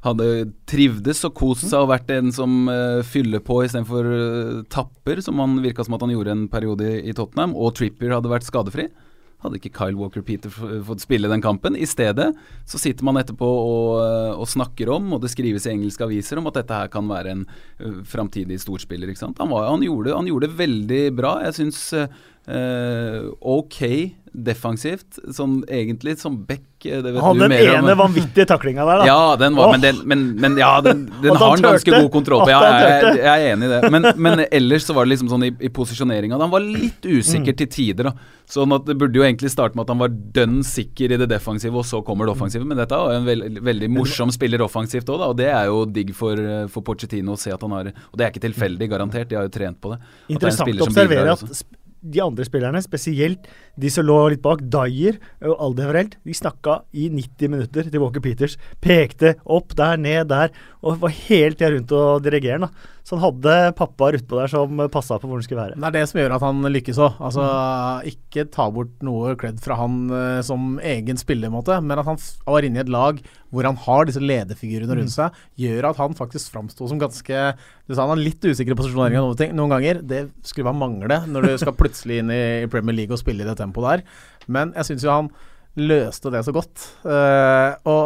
[0.06, 0.28] hadde
[0.70, 5.38] trivdes og kost seg og vært en som uh, fyller på istedenfor uh, tapper, som
[5.44, 8.48] han virka som at han gjorde en periode i, i Tottenham, og Trippier hadde vært
[8.48, 8.88] skadefri.
[9.44, 11.76] Hadde ikke Kyle Walker Peter fått spille den kampen.
[11.78, 12.32] I stedet
[12.66, 16.40] så sitter man etterpå og, eh, og snakker om, og det skrives i engelske aviser
[16.40, 19.14] om at dette her kan være en uh, framtidig storspiller.
[19.22, 21.36] Han, var, han, gjorde, han gjorde veldig bra.
[21.46, 21.84] Jeg syns
[22.48, 23.82] eh, ok
[24.38, 27.86] defensivt, sånn egentlig som back eh, det vet Han den ene om.
[27.88, 29.06] ene vanvittige taklinga der, da.
[29.08, 29.72] Ja, den var, oh.
[29.74, 32.52] men, den, men, men ja, den, den har han ganske god kontroll på.
[32.52, 33.90] Ja, jeg, jeg, jeg er enig i det.
[33.94, 37.54] Men, men ellers så var det liksom sånn i, i posisjoneringa Han var litt usikker
[37.54, 37.58] Mm.
[37.62, 38.10] til tider.
[38.10, 41.18] da Sånn at Det burde jo egentlig starte med at han var dønn sikker i
[41.20, 42.64] det defensive, og så kommer det offensive.
[42.68, 45.82] Men dette er jo en veld, veldig morsom spiller offensivt òg, og det er jo
[45.88, 48.88] digg for, eh, for Pochettino å se at han har Og det er ikke tilfeldig,
[48.92, 49.28] garantert.
[49.28, 49.98] De har jo trent på det.
[50.00, 51.64] Er Interessant å observere at
[52.02, 57.08] de andre spillerne, spesielt de som lå litt bak, Dyer og Aldevrelt, de snakka i
[57.12, 58.58] 90 minutter til Walker Peters.
[58.84, 62.70] Pekte opp der, ned der, og var helt tida rundt og dirigere.
[63.08, 65.76] Så han hadde pappaer utpå der som passa på hvor han skulle være.
[65.80, 67.14] Det er det som gjør at han lykkes òg.
[67.24, 67.44] Altså,
[68.10, 72.66] ikke ta bort noe cred fra han eh, som egen spillemåte, men at han var
[72.68, 76.52] inne i et lag hvor han har disse lederfigurene rundt seg, gjør at han faktisk
[76.52, 77.40] framsto som ganske
[77.88, 80.02] Du sa han har litt usikker posisjoneringer noen, ting- noen ganger.
[80.04, 83.40] Det skulle bare mangle når du skal plutselig inn i i Premier League og spille
[83.40, 84.04] i det tempoet der.
[84.52, 85.32] Men jeg syns jo han
[85.80, 86.90] løste det så godt.
[87.08, 88.04] Uh, og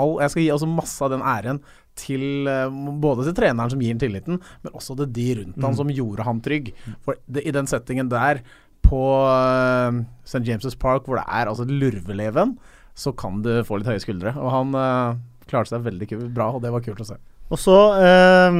[0.00, 1.62] all, jeg skal gi også masse av den æren
[1.98, 5.78] til eh, både til treneren som gir ham tilliten, men også til de rundt han
[5.78, 6.72] som gjorde han trygg.
[7.06, 8.42] For det, i den settingen der
[8.80, 10.42] på uh, St.
[10.46, 12.56] James' Park, hvor det er altså lurveleven,
[12.94, 14.34] så kan du få litt høye skuldre.
[14.38, 15.18] Og han eh,
[15.50, 17.18] klarte seg veldig kul, bra, og det var kult å se.
[17.50, 18.58] Og så eh,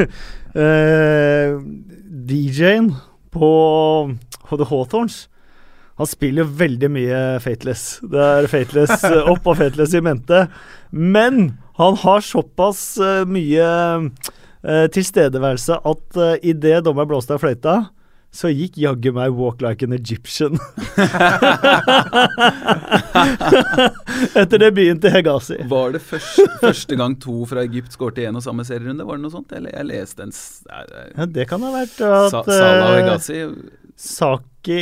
[0.64, 1.56] eh,
[2.30, 2.92] DJ-en
[3.34, 3.50] på
[4.50, 5.24] The Hawthorns
[6.00, 7.98] han spiller jo veldig mye Fateless.
[8.00, 10.46] Det er Fateless eh, opp og Fateless i mente.
[10.96, 13.66] Men han har såpass eh, mye
[14.00, 17.92] eh, tilstedeværelse at uh, idet dommeren blåste av fløyta,
[18.32, 20.54] så gikk jaggu meg 'Walk like an Egyptian'.
[24.40, 25.58] Etter debuten til Hegazi.
[25.68, 29.04] Var det første, første gang to fra Egypt skåret i en og samme serierunde?
[29.04, 29.52] Var det noe sånt?
[29.52, 33.79] Eller jeg leste en Ja, det kan ha vært at Sa Salah og Hegasi Hegazi
[34.00, 34.78] Saki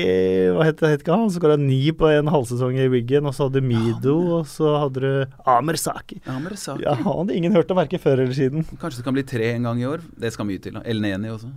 [0.54, 1.02] Hva het det?
[1.08, 1.24] han?
[1.24, 4.76] Han skåra ni på en halvsesong i Wiggen, og så hadde du Mido, og så
[4.84, 5.10] hadde du
[5.48, 6.20] Amer Saki.
[6.22, 6.84] Ja, Saki.
[6.86, 8.66] Ja, han hadde ingen hørt om verken før eller siden.
[8.78, 10.04] Kanskje det kan bli tre en gang i år?
[10.18, 10.78] Det skal mye til.
[10.78, 11.50] da El Neni også.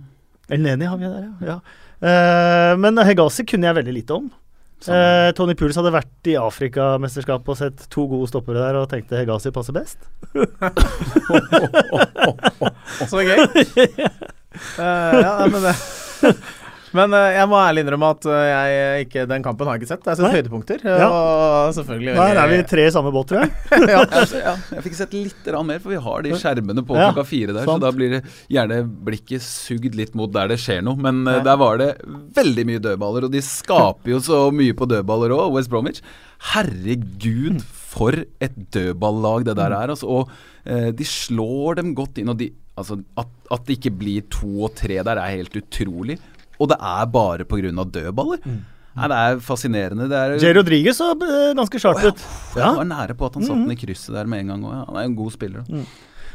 [0.52, 1.54] El Neni har vi der, ja.
[1.54, 1.58] ja.
[2.02, 4.26] Uh, men Hegazi kunne jeg veldig lite om.
[4.82, 9.20] Eh, Tony Pools hadde vært i Afrikamesterskapet og sett to gode stoppere der og tenkte
[9.20, 9.98] Hegazi passer best.
[13.06, 13.38] Så gøy.
[14.74, 15.76] Uh, ja, men det
[16.96, 19.90] Men eh, jeg må ærlig innrømme at eh, jeg ikke, den kampen har jeg ikke
[19.94, 20.04] sett.
[20.06, 20.84] Jeg har sett høydepunkter.
[20.86, 21.08] Ja.
[21.08, 23.52] Og selvfølgelig Der er vi tre i samme båt, tror jeg.
[23.94, 24.02] ja.
[24.02, 27.26] Ja, ja, jeg fikk sett litt mer, for vi har de skjermene på Ja, klokka
[27.28, 27.64] fire der.
[27.64, 27.80] sant.
[27.80, 28.22] Så da blir det
[28.52, 30.98] gjerne blikket sugd litt mot der det skjer noe.
[31.00, 31.92] Men eh, der var det
[32.36, 36.02] veldig mye dødballer, og de skaper jo så mye på dødballer òg, West Bromwich.
[36.52, 37.62] Herregud,
[37.92, 39.92] for et dødballag det der er.
[39.92, 40.32] Altså, og
[40.64, 42.30] eh, de slår dem godt inn.
[42.32, 46.18] Og de, altså, at, at det ikke blir to og tre der, er helt utrolig.
[46.62, 47.72] Og det er bare pga.
[47.98, 48.46] dødballer.
[48.92, 50.06] Nei, det er fascinerende.
[50.10, 52.24] Det er, Jay Rodriguez så eh, ganske sharp ut.
[52.58, 54.66] jeg var nære på at han satte den i krysset der med en gang.
[54.68, 54.74] òg.
[54.90, 55.64] han er en god spiller.
[55.68, 55.86] Mm.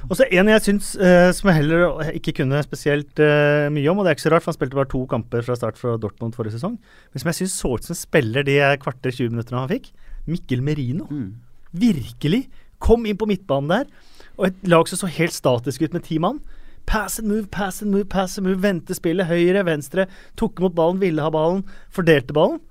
[0.07, 3.99] Og så en jeg syns eh, som jeg heller ikke kunne spesielt eh, mye om,
[3.99, 5.95] og det er ikke så rart, for han spilte bare to kamper fra start fra
[6.01, 9.61] Dortmund forrige sesong, men som jeg syns så ut som spiller de kvarter 20 minuttene
[9.61, 9.91] han fikk,
[10.30, 11.07] Mikkel Merino.
[11.09, 11.32] Mm.
[11.78, 12.45] Virkelig.
[12.84, 13.89] Kom inn på midtbanen der,
[14.38, 16.41] og et lag som så helt statisk ut med ti mann.
[16.88, 18.62] Pass and move, pass and move, pass and move.
[18.64, 19.28] Vente spillet.
[19.28, 20.08] Høyre, venstre.
[20.40, 21.66] Tok imot ballen, ville ha ballen.
[21.94, 22.62] Fordelte ballen.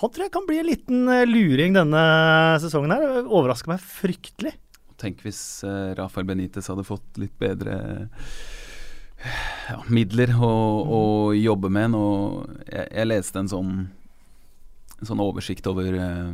[0.00, 2.02] Han tror jeg kan bli en liten eh, luring denne
[2.62, 3.22] sesongen her.
[3.22, 4.54] Overrasker meg fryktelig.
[5.02, 7.76] Tenk hvis uh, Rafael Benitez hadde fått litt bedre
[9.68, 10.52] ja, midler å,
[10.82, 11.02] å
[11.36, 11.92] jobbe med.
[11.94, 12.04] Nå,
[12.66, 13.74] jeg, jeg leste en sånn,
[14.98, 16.32] en sånn oversikt over eh,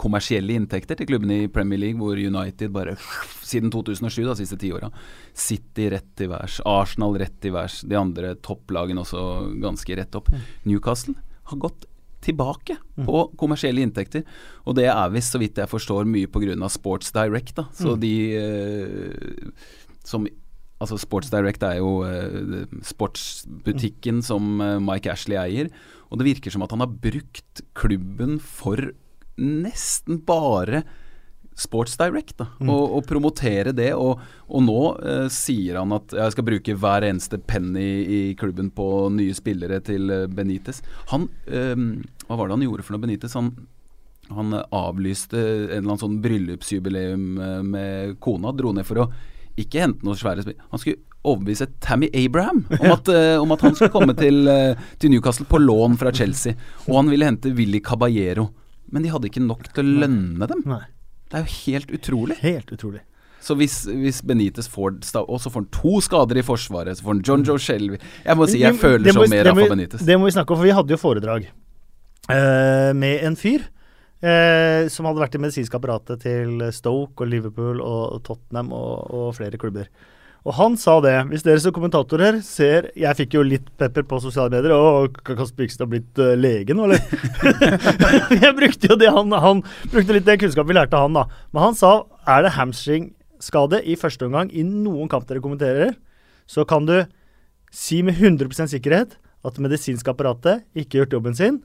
[0.00, 2.96] kommersielle inntekter til klubbene i Premier League, hvor United bare
[3.50, 4.90] siden 2007, da, siste ti åra,
[5.34, 9.22] City rett til værs, Arsenal rett til værs, de andre topplagene også
[9.62, 10.30] ganske rett opp.
[10.68, 11.16] Newcastle
[11.50, 11.86] har gått
[12.20, 14.26] tilbake på kommersielle inntekter.
[14.68, 16.68] Og det er visst, så vidt jeg forstår, mye pga.
[16.68, 17.54] Sports Direct.
[17.56, 17.66] Da.
[17.76, 19.50] Så de eh,
[20.04, 20.28] som
[20.80, 25.68] Altså Sports Direct er jo eh, sportsbutikken som eh, Mike Ashley eier.
[26.08, 28.80] Og det virker som at han har brukt klubben for
[29.40, 30.84] nesten bare
[31.60, 33.90] Sports Direct, da, og, og promotere det.
[33.98, 38.70] Og, og nå eh, sier han at jeg skal bruke hver eneste penny i klubben
[38.72, 40.80] på nye spillere til eh, Benitez.
[41.12, 41.76] Han eh,
[42.26, 43.36] Hva var det han gjorde for noe, Benitez?
[43.36, 43.52] Han,
[44.30, 48.54] han avlyste en eller annen sånn bryllupsjubileum eh, med kona.
[48.56, 49.10] Dro ned for å
[49.60, 50.56] ikke hente noe svære spill.
[50.70, 54.48] Han skulle overbevise Tammy Abraham om at, eh, om at han skulle komme til,
[54.96, 56.56] til Newcastle på lån fra Chelsea.
[56.88, 58.48] Og han ville hente Willy Caballero.
[58.90, 60.64] Men de hadde ikke nok til å lønne dem.
[60.68, 60.82] Nei.
[61.30, 62.36] Det er jo helt utrolig.
[62.42, 63.00] Helt utrolig.
[63.40, 67.14] Så hvis, hvis Benitez får Og så får han to skader i forsvaret, så får
[67.14, 70.04] han John Joe Shelby Jeg må si jeg Det- føler det så mer Rafa Benitez.
[70.04, 71.46] Det må vi snakke om, for vi hadde jo foredrag
[72.28, 73.64] uh, med en fyr
[74.22, 79.34] eh, som hadde vært i medisinske apparatet til Stoke og Liverpool og Tottenham og, og
[79.38, 79.88] flere klubber.
[80.48, 81.14] Og han sa det.
[81.28, 84.72] Hvis dere som kommentatorer ser Jeg fikk jo litt pepper på sosiale medier.
[84.72, 87.00] Og Kasper Bikstad har blitt uh, lege nå, eller?
[88.44, 91.26] jeg brukte jo det han Han brukte litt den kunnskapen vi lærte av han, da.
[91.52, 91.92] Men han sa
[92.30, 95.96] er det hamstringskade i første omgang i noen kamp dere kommenterer,
[96.46, 96.98] så kan du
[97.74, 101.58] si med 100 sikkerhet at det medisinske apparatet ikke har gjort jobben sin,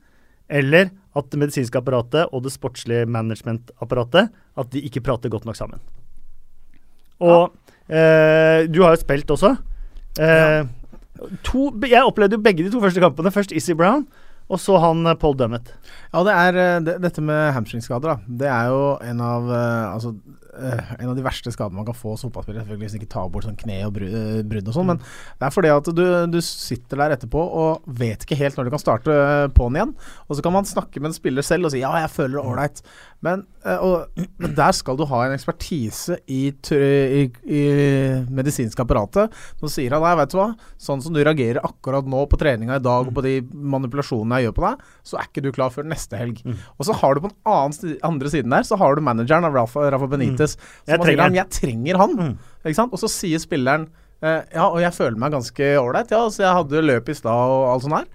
[0.47, 5.59] eller at det medisinske apparatet og det sportslige managementapparatet at de ikke prater godt nok
[5.59, 5.81] sammen.
[7.19, 7.53] Og
[7.89, 9.55] eh, du har jo spilt også.
[10.19, 10.61] Eh,
[11.45, 13.33] to, jeg opplevde jo begge de to første kampene.
[13.33, 14.05] Først Issy Brown,
[14.49, 15.73] og så han eh, Paul Dummett.
[16.13, 18.35] Ja, det er eh, det, dette med hamstringsskader, da.
[18.43, 20.15] Det er jo en av eh, Altså
[20.55, 22.63] en av de verste skadene man kan få som fotballspiller.
[22.63, 25.55] Selvfølgelig hvis ikke tar bort sånn kne og eh, brudd og sånn, men det er
[25.55, 29.15] fordi at du, du sitter der etterpå og vet ikke helt når du kan starte
[29.15, 29.95] eh, på'n igjen.
[30.27, 32.45] Og så kan man snakke med en spiller selv og si 'ja, jeg føler det
[32.45, 32.83] ålreit'.
[33.25, 34.07] Men, eh, og,
[34.41, 37.63] men der skal du ha en ekspertise i, i, i
[38.29, 42.25] medisinske apparatet som sier at 'nei, vet du hva, sånn som du reagerer akkurat nå
[42.29, 43.39] på treninga i dag og på de
[43.75, 46.43] manipulasjonene jeg gjør på deg, så er ikke du klar før neste helg'.
[46.79, 49.89] Og så har du på den andre siden der, så har du manageren av Rafa,
[49.91, 50.44] Rafa Benitez.
[50.53, 51.37] Som Jeg trenger «Ja, han».
[51.39, 52.37] 'jeg trenger han'.
[52.65, 52.93] Ikke sant?
[52.93, 53.89] Og så sier spilleren
[54.21, 57.55] eh, 'ja, og jeg føler meg ganske ålreit', ja, så jeg hadde løp i stad
[57.57, 58.07] og alt sånt her.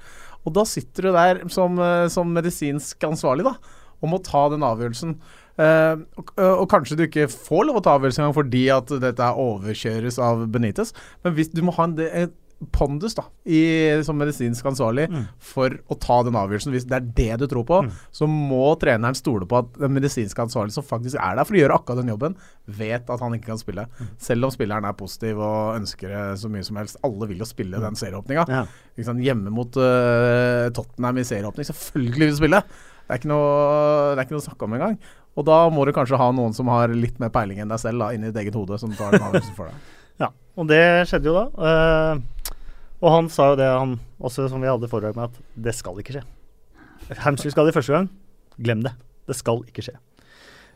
[0.47, 3.55] Og da sitter du der som, eh, som medisinsk ansvarlig, da,
[4.01, 5.19] og må ta den avgjørelsen.
[5.61, 9.27] Uh, og, og kanskje du ikke får lov å ta avgjørelsen engang fordi at dette
[9.27, 12.31] er overkjøres av Benitez, men hvis du må ha en, en,
[12.77, 13.61] pondus da i,
[14.05, 15.23] som medisinsk ansvarlig Mm.
[15.39, 16.73] for å ta den avgjørelsen.
[16.75, 17.91] Hvis det er det du tror på, Mm.
[18.13, 21.61] så må treneren stole på at den medisinske ansvarlige som faktisk er der for å
[21.63, 22.37] gjøre akkurat den jobben,
[22.69, 23.87] vet at han ikke kan spille.
[23.99, 24.09] Mm.
[24.19, 26.97] Selv om spilleren er positiv og ønsker det så mye som helst.
[27.03, 28.45] Alle vil jo spille den serieåpninga.
[28.49, 28.67] Ja.
[28.99, 29.17] Ikke?
[29.25, 31.65] Hjemme mot uh, Tottenham i serieåpning.
[31.65, 32.63] Selvfølgelig vil du spille!
[33.11, 34.99] Det er ikke noe, det er ikke noe å snakke om engang.
[35.41, 37.99] Og da må du kanskje ha noen som har litt mer peiling enn deg selv
[38.05, 39.75] da, inni ditt eget hode, som tar den avgjørelsen for deg.
[40.21, 40.27] Ja,
[40.61, 41.45] og det skjedde jo da.
[41.65, 42.19] Eh,
[43.01, 45.99] og han sa jo det, han også som vi hadde foredrag med, at det skal
[46.01, 46.25] ikke skje.
[47.25, 48.11] Hamstring-skade første gang,
[48.61, 48.93] glem det.
[49.29, 49.97] Det skal ikke skje.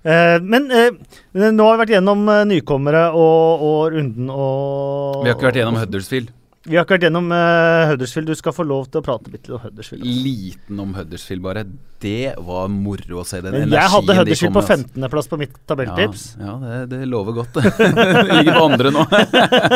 [0.04, 0.90] Eh, men eh,
[1.32, 5.60] nå har vi vært gjennom eh, nykommere og, og runden og Vi har ikke vært
[5.62, 6.32] gjennom Huddersfield.
[6.64, 8.30] Vi har ikke vært gjennom uh, Huddersfield.
[8.32, 10.04] Du skal få lov til å prate litt om Huddersfield.
[10.24, 11.64] Liten om Huddersfield, bare.
[12.00, 13.82] Det var moro å se den energien de kom med.
[13.82, 14.78] jeg hadde Huddersfield på altså.
[14.94, 16.24] 15.-plass på mitt tabelltips.
[16.40, 17.60] Ja, ja det, det lover godt.
[17.60, 19.04] det ligger på andre nå.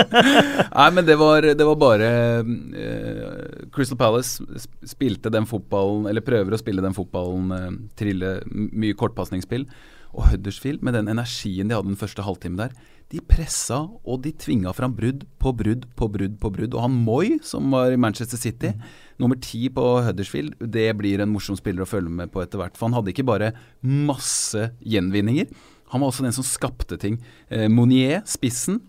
[0.79, 2.11] Nei, men det var, det var bare
[2.47, 7.71] uh, Crystal Palace spilte den fotballen, eller prøver å spille den fotballen, uh,
[8.01, 9.69] trille mye kortpasningsspill.
[10.17, 12.73] Og Huddersfield, med den energien de hadde den første halvtimen der,
[13.09, 16.75] de pressa og de tvinga fram brudd på brudd på brudd på brudd.
[16.77, 18.75] Og han Moy, som var i Manchester City,
[19.21, 22.77] nummer ti på Huddersfield, det blir en morsom spiller å følge med på etter hvert.
[22.77, 25.49] For han hadde ikke bare masse gjenvinninger,
[25.89, 27.17] han var også den som skapte ting.
[27.49, 28.83] Eh, Monier, spissen,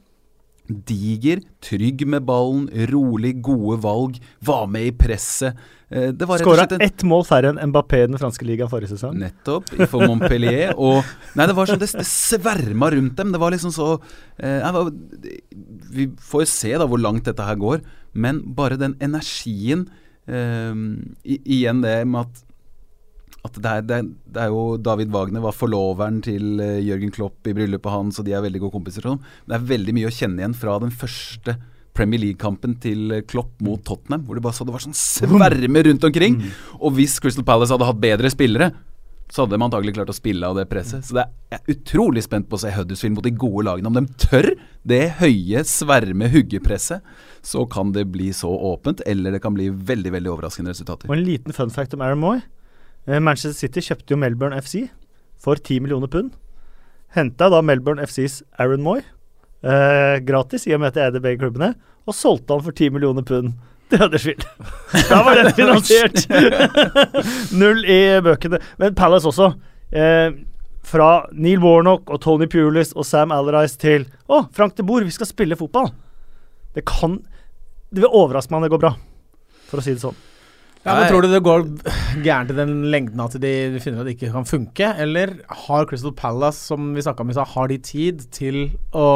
[0.70, 5.58] diger, trygg med ballen, rolig, gode valg, var med i presset.
[5.90, 9.18] Eh, det Skåra ett mål færre enn Mbappé i den franske ligaen forrige sesong.
[9.18, 10.76] Nettopp, for Montpellier.
[10.78, 11.02] Og
[11.34, 13.34] Nei, det var sånn det, det sverma rundt dem.
[13.34, 13.96] Det var liksom så
[14.38, 14.92] eh, var,
[15.96, 17.82] Vi får jo se da hvor langt dette her går,
[18.14, 19.88] men bare den energien
[20.30, 20.78] eh,
[21.26, 22.46] Igjen det med at
[23.48, 27.14] at det er, det, er, det er jo David Wagner var forloveren til eh, Jørgen
[27.16, 29.06] Klopp i bryllupet hans, og de er veldig gode kompiser.
[29.08, 29.22] sånn.
[29.48, 31.56] Det er veldig mye å kjenne igjen fra den første
[31.96, 35.86] Premier League-kampen til eh, Klopp mot Tottenham, hvor det bare så det var sånn sverme
[35.88, 36.42] rundt omkring.
[36.80, 38.74] Og hvis Crystal Palace hadde hatt bedre spillere,
[39.30, 41.06] så hadde de antagelig klart å spille av det presset.
[41.06, 43.92] Så det er, jeg er utrolig spent på å se Huddersfield mot de gode lagene.
[43.92, 44.48] Om de tør
[44.90, 47.06] det høye, sverme huggepresset,
[47.46, 51.08] så kan det bli så åpent, eller det kan bli veldig veldig overraskende resultater.
[51.12, 52.42] Og en liten fun fact om Aaron Moy.
[53.08, 54.88] Eh, Manchester City kjøpte jo Melbourne FC
[55.40, 56.34] for 10 millioner pund.
[57.16, 59.02] Henta da Melbourne FCs Aaron Moy
[59.64, 61.74] eh, gratis, i og med at jeg eide begge klubbene,
[62.08, 63.54] og solgte han for 10 millioner pund
[63.90, 64.46] til Huddersfield.
[65.10, 66.28] da var den finansiert!
[67.60, 68.62] Null i bøkene.
[68.82, 69.52] Men Palace også.
[69.92, 70.30] Eh,
[70.90, 75.14] fra Neil Warnock og Tony Pulis og Sam Alarise til Å, Frank de Boer, vi
[75.14, 75.92] skal spille fotball!
[76.74, 77.18] Det kan
[77.90, 78.92] Det vil overraske meg om det går bra,
[79.70, 80.18] for å si det sånn.
[80.86, 81.66] Ja, men Tror du det går
[82.24, 83.52] gærent i den lengden at de
[83.84, 84.92] finner at det ikke kan funke?
[85.04, 85.34] Eller
[85.66, 88.60] har Crystal Palace, som vi snakka om i stad, har de tid til
[88.96, 89.10] å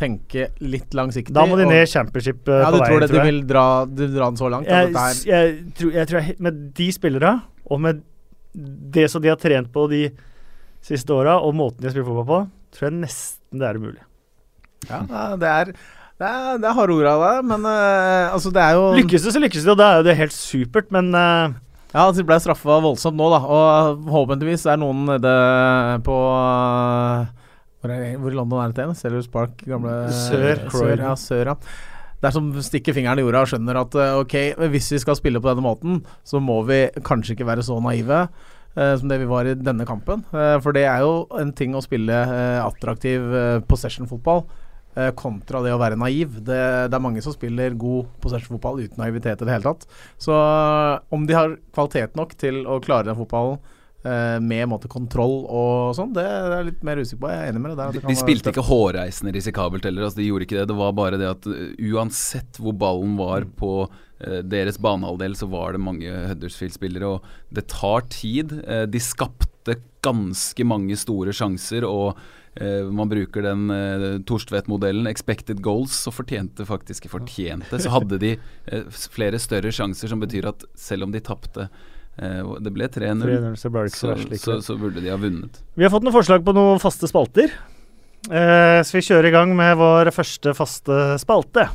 [0.00, 1.34] tenke litt langsiktig?
[1.36, 3.42] Da må de ned i championship uh, Ja, på du tror veien, det, de vil
[3.50, 4.70] dra, du dra den så langt?
[4.70, 7.36] Jeg, At er, jeg, tror, jeg tror jeg, Med de spillere,
[7.68, 8.02] og med
[8.96, 10.06] det som de har trent på de
[10.82, 12.42] siste åra, og måten de har spilt fotball på,
[12.74, 14.04] tror jeg nesten det er umulig.
[14.88, 15.04] ja,
[15.36, 15.74] det er
[16.20, 19.24] det er, det er harde ord av deg, men uh, altså det er jo Lykkes
[19.24, 21.54] det, så lykkes det, og da er jo det helt supert, men uh,
[21.94, 23.38] Ja, de ble straffa voldsomt nå, da.
[23.40, 25.32] Og håpentligvis er noen nede
[26.06, 27.24] på uh,
[27.80, 28.84] hvor, er, hvor i London er det til?
[28.90, 29.00] igjen?
[29.00, 29.64] Sellers Park?
[29.64, 31.56] Gamle Sør, Sør, ja, sør, ja.
[32.20, 34.36] Der som stikker fingeren i jorda og skjønner at uh, ok,
[34.68, 38.26] hvis vi skal spille på denne måten, så må vi kanskje ikke være så naive.
[38.76, 40.22] uh, som det vi var i denne kampen.
[40.36, 44.44] Uh, for det er jo en ting å spille uh, attraktiv uh, possession-fotball
[45.16, 46.40] kontra det å være naiv.
[46.42, 46.60] Det,
[46.90, 49.86] det er mange som spiller god possession-fotball uten naivitet i det hele tatt.
[50.18, 53.60] Så uh, om de har kvalitet nok til å klare den fotballen
[54.02, 57.30] uh, med måte, kontroll og sånn, det, det er jeg litt mer usikker på.
[57.30, 57.80] Jeg er enig med deg.
[57.80, 58.00] der.
[58.00, 60.08] De, de spilte ikke hårreisende risikabelt heller.
[60.08, 60.68] Altså, de gjorde ikke det.
[60.72, 61.60] Det var bare det at uh,
[61.92, 63.54] uansett hvor ballen var Mm.
[63.62, 67.14] på uh, deres banehalvdel, så var det mange Huddersfield-spillere.
[67.14, 68.58] Og det tar tid.
[68.66, 69.46] Uh, de skapte
[70.00, 71.84] ganske mange store sjanser.
[71.84, 72.16] og
[72.60, 77.78] uh, man bruker den uh, Torstvedt-modellen, expected goals, så fortjente faktisk fortjente.
[77.80, 78.36] Så hadde de
[78.72, 83.26] uh, flere større sjanser, som betyr at selv om de tapte uh, Det ble 3-0.
[83.28, 85.60] 3-0, så ble det ikke så Så, så, så burde de ha vunnet.
[85.74, 87.52] Vi har fått noen forslag på noen faste spalter.
[88.28, 91.70] Eh, så vi kjører i gang med vår første faste spalte.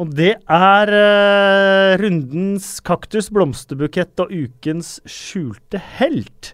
[0.00, 6.52] Og det er eh, rundens kaktus, blomsterbukett og ukens skjulte helt.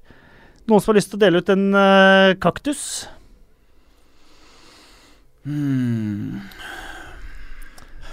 [0.68, 2.82] Noen som har lyst til å dele ut en uh, kaktus?
[5.48, 6.42] Hmm.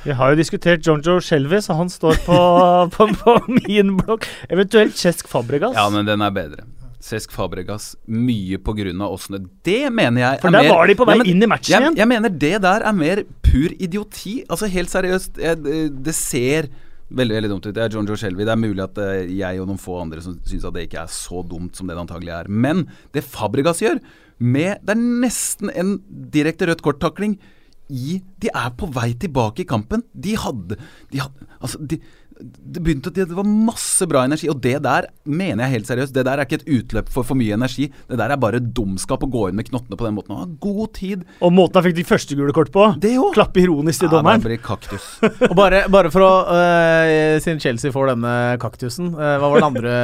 [0.06, 2.38] Vi har jo diskutert Jonjo Shelby, så han står på,
[2.96, 3.36] på, på
[3.66, 4.28] min blokk.
[4.54, 5.76] Eventuelt Cesc Fabregas.
[5.76, 6.68] Ja, men den er bedre.
[7.06, 8.94] Cesc Fabregas mye pga.
[9.06, 11.44] åssen Det mener jeg For er der mer var de på vei Ja, men- inn
[11.44, 11.98] i matchen jeg, igjen.
[12.02, 14.44] jeg mener det der er mer pur idioti.
[14.50, 16.70] Altså helt seriøst, jeg, det ser
[17.10, 17.68] veldig veldig dumt.
[17.70, 18.46] Jeg er John Joe Shelby.
[18.48, 21.04] Det er mulig at eh, jeg og noen få andre som syns at det ikke
[21.04, 22.50] er så dumt som det det antagelig er.
[22.50, 22.86] Men
[23.16, 24.00] det Fabregas gjør,
[24.36, 25.94] med Det er nesten en
[26.34, 27.38] direkte rødt kort-takling
[27.88, 30.04] i De er på vei tilbake i kampen.
[30.12, 30.76] De hadde,
[31.14, 32.02] de hadde Altså, de
[32.36, 36.14] det begynte Det var masse bra energi, og det der mener jeg helt seriøst.
[36.16, 37.88] Det der er ikke et utløp for for mye energi.
[38.10, 40.36] Det der er bare dumskap å gå inn med knottene på den måten.
[40.36, 41.24] Ha god tid.
[41.40, 42.90] Og måten han fikk de første gule kort på.
[43.02, 43.32] Det òg.
[43.38, 44.44] Klappe ironisk til Ja, dommeren.
[44.44, 45.08] det blir kaktus.
[45.50, 49.70] Og bare, bare for å uh, Siden Chelsea får denne kaktusen, uh, hva var den
[49.72, 49.96] andre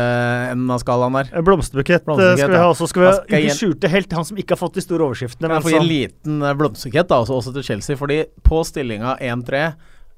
[0.54, 1.32] enden av skalaen der?
[1.36, 2.90] Eh, Blomsterbukett, eh, Blomsterbukett, skal vi ha også.
[2.92, 5.48] Skal vi skal gi skjulte helt, han som ikke har fått de store overskriftene.
[5.50, 8.00] Kan jeg Men få gi en liten blomsterbukett da, også, også til Chelsea?
[8.00, 9.66] Fordi på stillinga 1-3,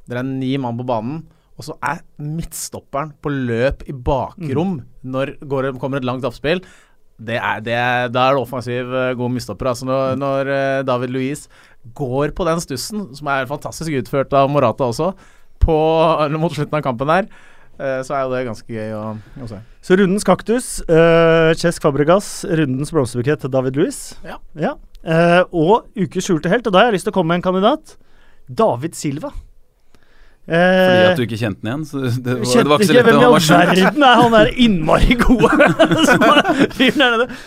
[0.09, 1.23] dere er ni mann på banen,
[1.57, 6.63] og så er midtstopperen på løp i bakrom når går, det- kommer et langt oppspill.
[7.23, 7.75] Det er, det
[8.11, 9.67] da er det offensiv øh, god midtstopper.
[9.69, 11.47] Altså når, når øh, David Louise
[11.93, 15.11] går på den stussen, som er fantastisk utført av Morata også,
[15.61, 15.75] på,
[16.41, 17.27] mot slutten av kampen der,
[17.79, 19.03] øh, så er jo det ganske gøy å,
[19.45, 19.61] å se.
[19.85, 24.17] så rundens kaktus, uh, Chesk Fabregas, rundens blomsterbukett, David Louise.
[24.25, 24.73] Ja.
[25.03, 27.47] Eh, og ukes skjulte helt, og da har jeg lyst til å komme med en
[27.51, 27.97] kandidat.
[28.47, 29.31] David Silva.
[30.43, 31.83] Fordi Eh, at du ikke kjente den igjen.
[31.87, 34.33] Så det, var, Kjente det var ikke så lett hvem i all verden er han
[34.33, 35.67] der innmari gode.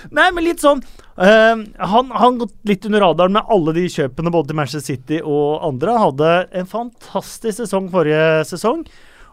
[0.16, 1.60] Nei, men litt sånn uh,
[1.92, 5.66] Han har gått litt under radaren med alle de kjøpene både til Manchester City og
[5.68, 5.98] andre.
[6.06, 8.86] Hadde en fantastisk sesong forrige sesong.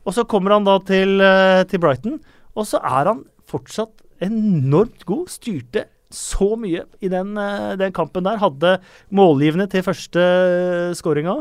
[0.03, 2.19] Og så kommer han da til, uh, til Brighton,
[2.59, 5.29] og så er han fortsatt enormt god.
[5.31, 8.43] Styrte så mye i den, uh, den kampen der.
[8.43, 8.75] Hadde
[9.07, 10.27] målgivende til første
[10.99, 11.39] skåringa.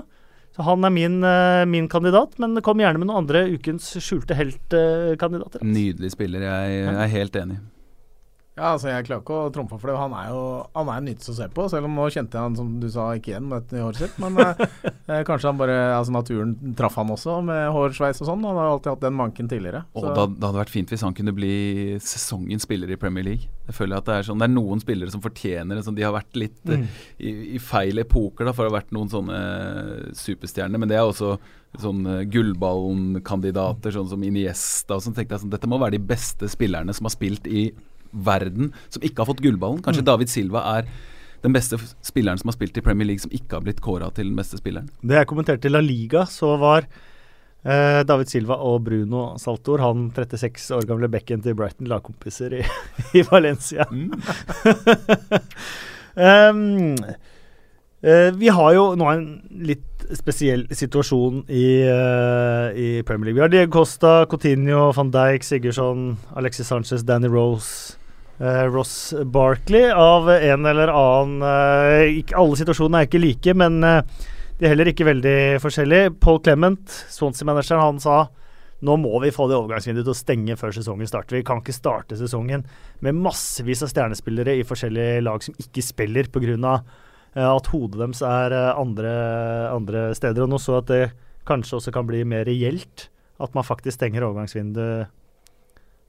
[0.52, 4.36] Så han er min, eh, min kandidat, men kom gjerne med noen andre ukens skjulte
[4.36, 5.64] helt-kandidater.
[5.64, 6.44] Nydelig spiller.
[6.44, 7.58] Jeg er helt enig.
[8.52, 9.94] Ja, altså Jeg klarer ikke å trumfe for det.
[9.96, 10.40] Han er jo
[10.76, 11.64] Han er nytelse å se på.
[11.72, 14.18] Selv om nå kjente jeg han som du sa ikke igjen med et håret sitt.
[14.20, 14.60] Men eh,
[15.08, 18.44] eh, kanskje han bare Altså naturen traff han også med hårsveis og sånn.
[18.44, 19.84] Han har alltid hatt den manken tidligere.
[19.96, 21.54] Og da, det hadde vært fint hvis han kunne bli
[22.04, 23.48] sesongens spiller i Premier League.
[23.70, 25.86] Jeg føler at Det er sånn Det er noen spillere som fortjener det.
[25.86, 26.84] Sånn, de har vært litt mm.
[27.24, 30.82] i, i feil epoker da for å ha vært noen sånne eh, superstjerner.
[30.82, 31.38] Men det er også
[31.80, 32.20] sånn uh,
[33.96, 34.98] sånn som Iniesta.
[34.98, 37.70] Og sånn tenkte jeg sånn Dette må være de beste spillerne som har spilt i
[38.12, 39.82] verden, som ikke har fått gullballen.
[39.84, 40.90] Kanskje David Silva er
[41.42, 44.30] den beste spilleren som har spilt i Premier League, som ikke har blitt kåra til
[44.30, 44.90] den beste spilleren.
[45.02, 50.10] Det jeg kommenterte i La Liga, så var eh, David Silva og Bruno Saltor, han
[50.14, 52.62] 36 år gamle bekken til Brighton, lagkompiser i,
[53.18, 53.88] i Valencia.
[56.14, 56.92] Um,
[58.04, 59.22] eh, vi har jo nå en
[59.64, 63.38] litt spesiell situasjon i, uh, i Premier League.
[63.38, 67.96] Vi har Diego Costa, Coutinho, van Dijk, Sigurdsson, Alexis Sanchez, Danny Rose,
[68.42, 74.00] Ross Barkley av en eller annen eh, ikke, Alle situasjonene er ikke like, men eh,
[74.58, 76.14] de er heller ikke veldig forskjellige.
[76.22, 78.24] Paul Clement, Swansea-manageren, han sa
[78.82, 81.38] nå må vi få det overgangsvinduet til å stenge før sesongen starter.
[81.38, 82.64] Vi kan ikke starte sesongen
[82.98, 86.74] med massevis av stjernespillere i forskjellige lag som ikke spiller pga.
[87.32, 89.12] At hodet deres er eh, andre,
[89.70, 90.42] andre steder.
[90.44, 91.04] Og nå så at det
[91.48, 93.06] kanskje også kan bli mer reelt.
[93.38, 95.14] At man faktisk stenger overgangsvinduet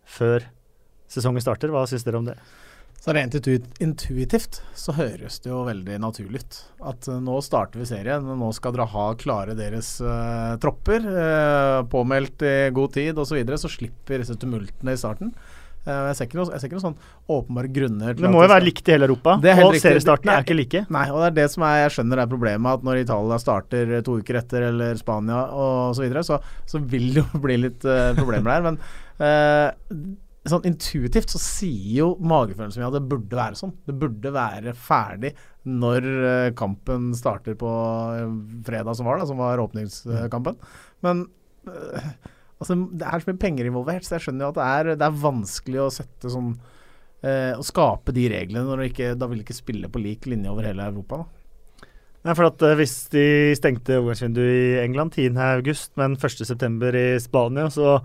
[0.10, 0.50] før
[1.14, 1.74] sesongen starter.
[1.74, 2.38] Hva syns dere om det?
[3.04, 6.60] Så rent intuitivt så høres det jo veldig naturlig ut.
[6.88, 11.04] At eh, nå starter vi serien, og nå skal dere ha klare deres uh, tropper.
[11.04, 15.36] Uh, påmeldt i god tid osv., så, videre, så slipper disse tumultene i starten.
[15.84, 16.98] Uh, jeg, ser ikke noe, noen sånn
[17.36, 19.36] åpenbare grunner Det må jo være likt i hele Europa.
[19.36, 19.84] Og riktig.
[19.84, 20.88] seriestartene er ikke like.
[20.96, 23.98] Nei, og det er det som er, jeg skjønner er problemet, at når Italia starter
[24.08, 27.84] to uker etter, eller Spania og så videre, så, så vil det jo bli litt
[28.16, 28.70] problemer der.
[28.72, 33.72] Men sånn intuitivt så sier jo magefølelsen min at det burde være sånn.
[33.88, 35.32] Det burde være ferdig
[35.64, 37.72] når eh, kampen starter på
[38.18, 38.34] eh,
[38.68, 40.60] fredag som var, da, som var åpningskampen.
[41.06, 41.26] Men
[41.72, 42.10] eh,
[42.60, 45.08] altså, det er så mye penger involvert, så jeg skjønner jo at det er, det
[45.08, 46.56] er vanskelig å sette sånn
[47.24, 50.52] Å skape de reglene når du ikke Da vil du ikke spille på lik linje
[50.52, 51.22] over hele Europa.
[51.22, 51.43] Da.
[52.24, 53.26] Nei, for at eh, Hvis de
[53.60, 56.94] stengte overgangsvinduet i England 10.8, men 1.9.
[57.00, 57.98] i Spania, så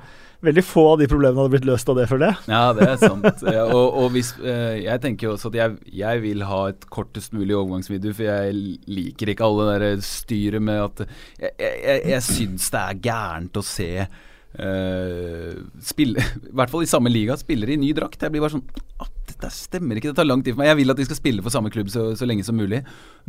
[0.44, 2.50] veldig få av de problemene hadde blitt løst av det, føler jeg.
[2.50, 3.44] Ja, det er sant.
[3.46, 7.34] Og, og hvis, eh, jeg tenker jo også at jeg, jeg vil ha et kortest
[7.34, 11.04] mulig overgangsvindu, for jeg liker ikke alle det der styret med at
[11.38, 15.52] Jeg, jeg, jeg, syns det er gærent å se eh,
[15.92, 18.22] spille, I hvert fall i samme liga, spillere i ny drakt.
[18.22, 18.66] Jeg blir bare sånn
[19.38, 20.72] Dette stemmer ikke, det tar lang tid for meg.
[20.72, 22.80] Jeg vil at de skal spille for samme klubb så, så lenge som mulig.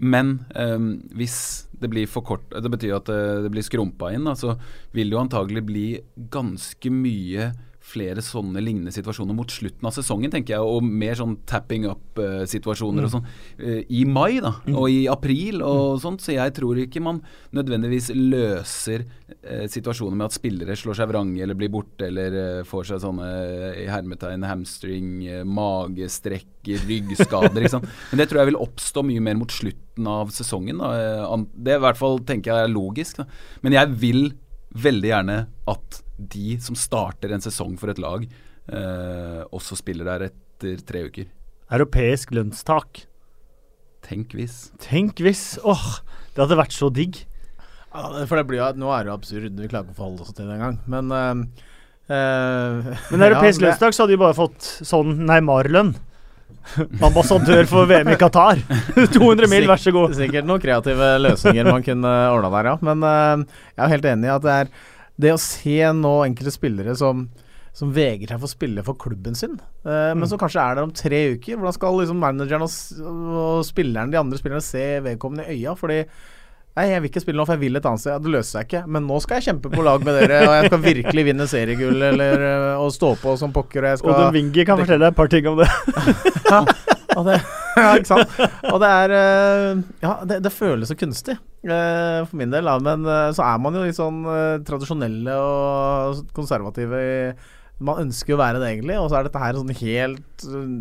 [0.01, 4.25] Men um, hvis det blir for kort Det betyr at eh, det blir skrumpa inn.
[4.35, 4.57] Så
[4.95, 5.85] vil det jo antagelig bli
[6.33, 7.51] ganske mye
[7.89, 13.07] flere sånne lignende situasjoner mot slutten av sesongen, tenker jeg, og mer sånn tapping up-situasjoner
[13.07, 13.27] og sånn
[13.57, 16.23] eh, i mai da, og i april og sånt.
[16.23, 17.21] Så jeg tror ikke man
[17.55, 19.05] nødvendigvis løser
[19.41, 23.03] eh, situasjoner med at spillere slår seg vrange eller blir borte eller eh, får seg
[23.05, 23.29] sånne
[23.83, 25.13] i hermetegn hamstring,
[25.49, 26.51] magestrekk,
[26.89, 27.63] ryggskader.
[27.63, 27.89] ikke sant?
[28.11, 30.81] Men det tror jeg vil oppstå mye mer mot slutten av sesongen.
[30.81, 31.39] Da.
[31.55, 33.21] Det i hvert fall tenker jeg er logisk.
[33.21, 33.27] Da.
[33.65, 34.23] Men jeg vil
[34.75, 35.39] veldig gjerne
[35.69, 41.05] at de som starter en sesong for et lag, eh, også spiller der etter tre
[41.07, 41.29] uker.
[41.69, 43.05] Europeisk lønnstak.
[44.05, 44.69] Tenk hvis.
[44.81, 45.99] Tenk hvis Åh,
[46.33, 47.23] det hadde vært så digg.
[47.89, 50.25] Ja, for det blir jo, Nå er det jo absurd, vi klarer ikke å forholde
[50.25, 50.77] oss til det engang.
[50.89, 51.65] Men uh,
[52.11, 55.95] uh, Men europeisk lønnstak så hadde de bare fått sånn Neymar-lønn.
[57.09, 58.61] Ambassadør for VM i Qatar.
[59.15, 60.15] 200 mil, vær så god.
[60.17, 62.77] Sikkert noen kreative løsninger man kunne ordna der, ja.
[62.85, 64.71] Men uh, jeg er helt enig i at det er
[65.19, 67.27] det å se nå enkelte spillere som
[67.79, 69.53] som vegrer seg for å spille for klubben sin,
[69.85, 70.25] men Mm.
[70.27, 71.55] som kanskje er der om tre uker.
[71.55, 72.73] Hvordan skal liksom manageren og,
[73.39, 75.75] og spilleren, de andre spillerne se vedkommende i øya?
[75.79, 75.99] Fordi
[76.77, 78.13] Nei, jeg vil ikke spille nå, for jeg vil et annet sted.
[78.13, 78.81] Ja, Det løser seg ikke.
[78.95, 82.05] Men nå skal jeg kjempe på lag med dere, og jeg skal virkelig vinne seriegull
[82.11, 83.83] eller, eh, og stå på som pokker.
[83.83, 85.67] Og jeg skal Odin Wingi kan fortelle deg et par ting om det.
[87.17, 87.39] og det,
[87.83, 88.39] ja, ikke sant.
[88.69, 92.77] Og det er eh, Ja, det, det føles så kunstig eh, for min del, da.
[92.85, 94.21] Men så er man jo litt sånn
[94.67, 97.15] tradisjonelle og konservative i
[97.79, 98.97] Man ønsker å være det, egentlig.
[98.99, 100.71] Og så er dette her sånn helt eh,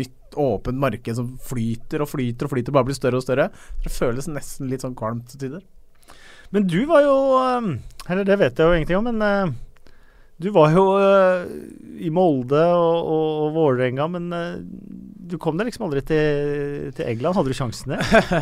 [0.00, 3.48] nytt, åpent marked som flyter og flyter og flyter, bare blir større og større.
[3.78, 5.64] Så det føles nesten litt sånn kvalmt til tider.
[6.54, 7.72] Men du var jo um,
[8.08, 9.56] Eller det vet jeg jo ingenting om, men uh,
[10.38, 11.46] du var jo uh,
[11.98, 14.60] i Molde og, og, og Vålerenga, men uh,
[15.28, 17.36] du kom deg liksom aldri til, til England.
[17.36, 17.98] Hadde du sjansen det?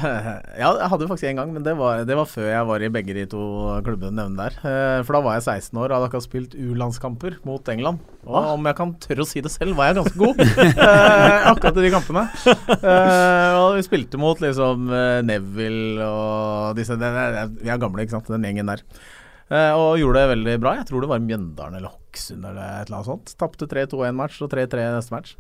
[0.61, 2.93] ja, jeg hadde faktisk en gang, men det var, det var før jeg var i
[2.95, 3.41] begge de to
[3.87, 4.61] klubbene nevnt der.
[4.61, 8.05] Uh, for da var jeg 16 år og hadde akkurat spilt U-landskamper mot England.
[8.27, 8.53] Og Ah.
[8.53, 10.41] om jeg kan tørre å si det selv, var jeg ganske god
[11.57, 12.25] akkurat i de kampene.
[13.63, 14.91] Og vi spilte mot liksom
[15.25, 18.83] Neville og disse det, det, Vi er gamle, ikke sant, den gjengen der.
[19.47, 20.75] Eh, og gjorde det veldig bra.
[20.81, 23.35] Jeg tror det var Mjøndalen eller Hokksund eller et eller annet sånt.
[23.39, 25.37] Tapte 3-2-1-match og 3-3 neste match.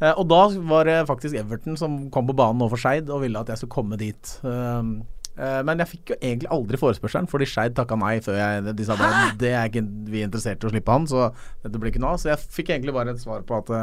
[0.00, 0.40] Eh, og da
[0.72, 3.76] var det faktisk Everton som kom på banen overfor Skeid og ville at jeg skulle
[3.76, 4.34] komme dit.
[4.42, 4.96] Um,
[5.38, 8.88] eh, men jeg fikk jo egentlig aldri forespørselen, fordi Skeid takka nei før jeg De
[8.88, 11.30] sa at det er ikke vi interessert i å slippe han, så
[11.62, 12.22] dette blir ikke noe av.
[12.24, 13.74] Så jeg fikk egentlig bare et svar på at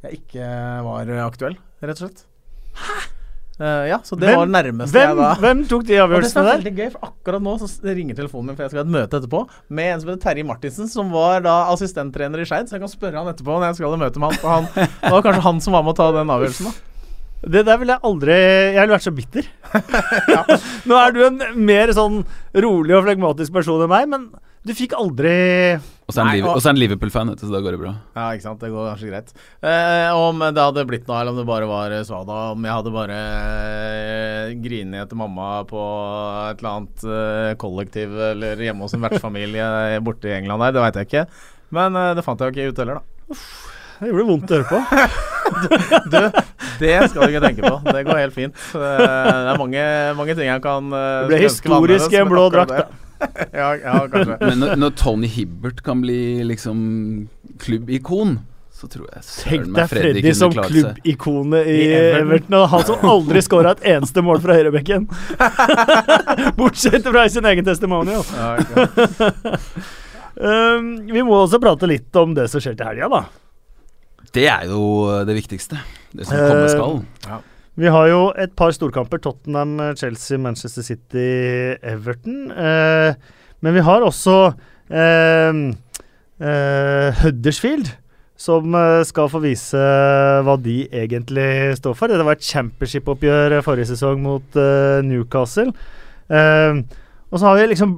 [0.00, 0.52] jeg ikke
[0.88, 3.18] var aktuell, rett og slett.
[3.60, 5.98] Eh, ja, så det Hvem- var det nærmeste Hvem, jeg da hvem tok de det
[6.00, 6.60] avgjørelsene er der?
[6.62, 9.18] veldig gøy, for akkurat nå så ringer telefonen min, for jeg skal ha et møte
[9.20, 12.70] etterpå, med en som heter Terje Martinsen, som var da assistenttrener i Skeid.
[12.70, 14.64] Så jeg kan spørre han etterpå når jeg skal ha møte med han.
[14.74, 16.86] Han det var kanskje han som var med å ta den avgjørelsen, da.
[17.52, 19.46] Det der ville jeg aldri Jeg ville vært så bitter.
[20.88, 22.22] Nå er du en mer sånn
[22.56, 24.26] rolig og flegmatisk person enn meg, men
[24.66, 25.30] du fikk aldri
[25.78, 27.92] Og så er han er Liverpool-fan, vet du, så da går det bra.
[28.16, 28.60] Ja, ikke sant.
[28.60, 29.30] Det går kanskje greit.
[29.64, 32.40] Eh, om det hadde blitt noe, eller om det bare var eh, svada.
[32.52, 35.80] Om jeg hadde bare eh, grinet etter mamma på
[36.50, 39.66] et eller annet eh, kollektiv eller hjemme hos en vertsfamilie
[40.06, 41.24] borte i England der, det veit jeg ikke.
[41.78, 43.40] Men eh, det fant jeg jo ikke ut heller, da.
[44.00, 44.80] Det gjorde vondt å høre på.
[45.50, 46.14] Du,
[46.78, 47.78] det skal du ikke tenke på.
[47.90, 48.54] Det går helt fint.
[48.78, 49.82] Eh, Det er mange,
[50.16, 53.09] mange ting jeg kan eh, Det ble historisk i en blå drakt, det-
[53.60, 54.36] ja, ja, kanskje.
[54.42, 56.78] Men når, når Tony Hibbert kan bli liksom
[57.60, 58.38] klubbikon,
[58.80, 62.20] så tror jeg Tenk deg Freddy som klubbikonet i I Everton.
[62.24, 62.58] Everton.
[62.60, 65.04] Og han som aldri scora et eneste mål fra høyrebekken.
[66.60, 68.24] Bortsett fra i sin egen testimonial.
[68.36, 69.48] Ja, okay.
[70.40, 73.18] Um, vi må også prate litt om det som skjer til helga, da.
[74.32, 74.80] Det er jo
[75.28, 75.76] det viktigste.
[76.16, 77.42] Det som komme Eh, skal.
[77.80, 79.22] Vi har jo et par storkamper.
[79.24, 81.28] Tottenham, Chelsea, Manchester City,
[81.80, 82.50] Everton.
[82.52, 83.14] Eh,
[83.64, 84.34] men vi har også
[84.92, 85.60] eh,
[86.44, 87.88] eh, Huddersfield,
[88.40, 89.80] som eh, skal få vise
[90.44, 92.12] hva de egentlig står for.
[92.12, 95.72] Det var et championship-oppgjør forrige sesong mot eh, Newcastle.
[96.28, 96.82] Eh,
[97.30, 97.96] og så har vi liksom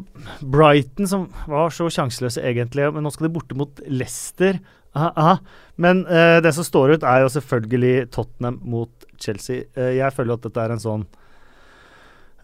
[0.53, 4.61] Brighton, som var så sjanseløse egentlig, men nå skal de borte mot Leicester.
[4.93, 5.37] Aha, aha.
[5.81, 9.65] Men uh, det som står ut, er jo selvfølgelig Tottenham mot Chelsea.
[9.79, 11.07] Uh, jeg føler at dette er en sånn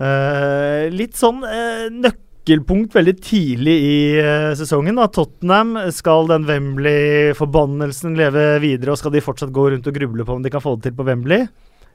[0.00, 1.42] uh, Litt sånn
[1.98, 3.98] nøkkelpunkt veldig tidlig i
[4.56, 4.96] sesongen.
[4.96, 5.10] Da.
[5.12, 10.38] Tottenham skal den Wembley-forbannelsen leve videre, og skal de fortsatt gå rundt og gruble på
[10.38, 11.44] om de kan få det til på Wembley?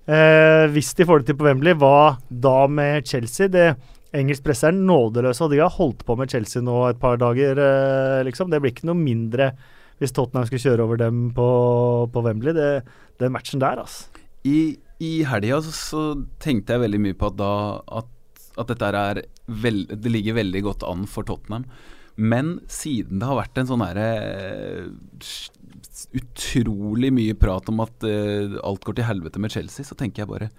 [0.04, 3.48] Hvis de får det til på Wembley, hva da med Chelsea?
[3.50, 3.72] Det
[4.14, 7.58] Engelsk presse er nådeløse, og de har holdt på med Chelsea nå et par dager,
[8.28, 8.52] liksom.
[8.52, 9.56] Det blir ikke noe mindre
[10.04, 11.48] hvis Tottenham skulle kjøre over dem på,
[12.14, 12.56] på Wembley.
[12.58, 12.70] Det,
[13.24, 14.12] den matchen der, altså.
[14.44, 16.04] I, i helga så, så
[16.44, 17.54] tenkte jeg veldig mye på at da
[18.02, 18.12] at,
[18.60, 21.68] at dette er veld, Det ligger veldig godt an for Tottenham.
[22.16, 24.10] Men siden det har vært en sånn herre
[26.14, 30.30] utrolig mye prat om at uh, alt går til helvete med Chelsea, så tenker jeg
[30.30, 30.52] bare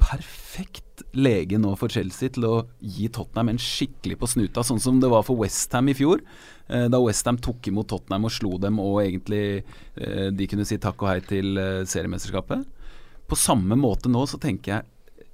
[0.00, 5.00] perfekt lege nå for Chelsea til å gi Tottenham en skikkelig på snuta, sånn som
[5.02, 6.22] det var for Westham i fjor.
[6.70, 9.64] Uh, da Westham tok imot Tottenham og slo dem, og egentlig
[9.98, 11.58] uh, de kunne si takk og hei til
[11.90, 12.62] seriemesterskapet.
[13.30, 15.26] På samme måte nå så tenker jeg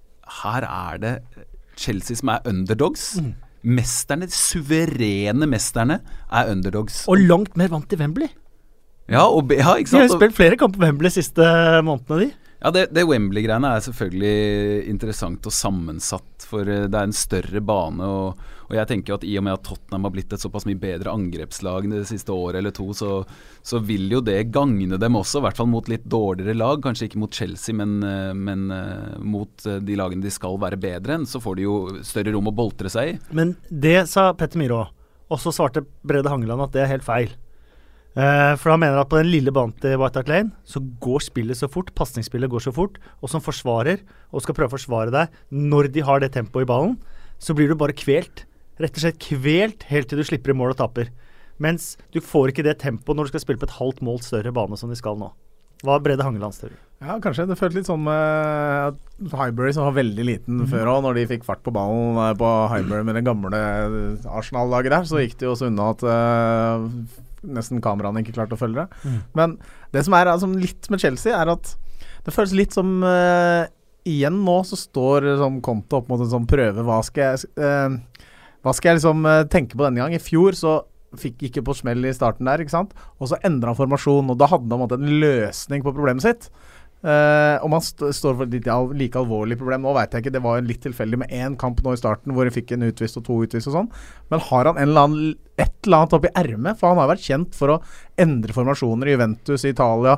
[0.43, 1.13] her er det
[1.79, 3.15] Chelsea som er underdogs.
[3.23, 3.35] Mm.
[3.77, 7.05] Mesterne, de suverene mesterne, er underdogs.
[7.11, 8.29] Og langt mer vant til Wembley.
[9.11, 10.03] Ja, og, ja, ikke sant?
[10.03, 11.47] De har spilt flere kamper på Wembley de siste
[11.87, 12.46] månedene, de.
[12.67, 17.61] Ja, Det, det Wembley-greiene er selvfølgelig interessant og sammensatt, for eh, det er en større
[17.63, 18.03] bane.
[18.03, 20.81] Og, og, jeg tenker at i og med at Tottenham har blitt et såpass mye
[20.83, 23.21] bedre angrepslag det siste året eller to, så,
[23.63, 26.83] så vil jo det gagne dem også, i hvert fall mot litt dårligere lag.
[26.83, 31.21] Kanskje ikke mot Chelsea, men, eh, men uh, mot de lagene de skal være bedre
[31.21, 31.31] enn.
[31.31, 33.19] Så får de jo større rom å boltre seg i.
[33.31, 34.95] Men det sa Petter Myhre òg.
[35.31, 37.31] Og så svarte Brede Hangeland at det er helt feil.
[38.17, 41.27] Uh, for han mener at på den lille banen til White Hart Lane så går
[41.27, 44.01] spillet så fort, pasningsspillet går så fort, og som forsvarer,
[44.33, 46.97] og skal prøve å forsvare deg når de har det tempoet i ballen,
[47.37, 48.47] så blir du bare kvelt.
[48.81, 51.13] Rett og slett kvelt helt til du slipper i mål og taper.
[51.61, 54.53] Mens du får ikke det tempoet når du skal spille på et halvt mål større
[54.57, 55.31] bane som de skal nå.
[55.85, 56.77] Hva er Brede Hangelands teori?
[57.05, 57.45] Ja, kanskje.
[57.51, 58.97] Det føltes litt sånn med
[59.29, 60.71] Highbury, som var veldig liten mm.
[60.73, 61.03] før òg.
[61.05, 63.61] Når de fikk fart på ballen eh, på Highbury med det gamle
[64.25, 66.87] Arsenal-laget der, så gikk det jo så unna at uh,
[67.55, 69.01] nesten kameraene ikke klarte å følge det.
[69.07, 69.19] Mm.
[69.39, 69.57] Men
[69.95, 71.75] det som er altså, litt med Chelsea, er at
[72.27, 73.65] det føles litt som uh,
[74.07, 76.85] Igjen nå så står sånn, Konto opp mot en sånn prøve.
[76.87, 78.29] Hva skal jeg, uh,
[78.63, 80.15] hva skal jeg liksom uh, tenke på denne gang?
[80.15, 80.77] I fjor så
[81.19, 82.95] fikk ikke på smell i starten der, ikke sant.
[83.19, 86.49] Og så endra han formasjon, og da hadde han en løsning på problemet sitt.
[87.07, 90.33] Uh, om han st står for et al like alvorlig problem nå, veit jeg ikke.
[90.35, 93.21] Det var litt tilfeldig med én kamp nå i starten hvor han fikk en utvist
[93.21, 93.91] og to utvist og sånn.
[94.33, 96.81] Men har han eller annen, et eller annet oppi ermet?
[96.81, 97.81] For han har vært kjent for å
[98.19, 100.17] endre formasjoner i Juventus i Italia.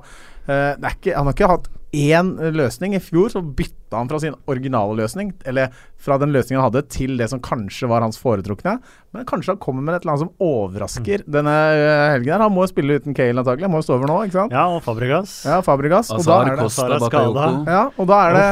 [0.49, 2.95] Uh, ikke, han har ikke hatt én løsning.
[2.97, 6.85] I fjor så bytta han fra sin originale løsning, eller fra den løsningen han hadde,
[6.93, 8.79] til det som kanskje var hans foretrukne.
[9.17, 11.31] Men kanskje han kommer med et eller annet som overrasker mm.
[11.39, 12.35] denne eh, helgen.
[12.35, 13.69] her Han må jo spille uten Kale antagelig.
[13.69, 14.55] Han må jo stå over nå, ikke sant?
[14.57, 15.41] Ja, og Fabregas.
[15.49, 16.13] Ja, Fabregas.
[16.13, 17.49] Og, da er det Costa.
[17.69, 18.49] Ja, og da er det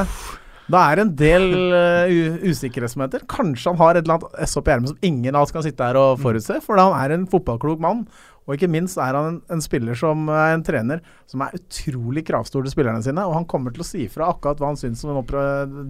[0.73, 3.27] Da er en del uh, usikkerhetsmomenter.
[3.31, 5.63] Kanskje han har et eller annet S opp i ermet som ingen av oss kan
[5.63, 8.07] sitte her og forutse, for han er en fotballklok mann.
[8.47, 12.23] Og ikke minst er han en, en, spiller som er en trener som er utrolig
[12.29, 13.25] kravstor til spillerne sine.
[13.27, 15.19] Og han kommer til å si fra akkurat hva han syns om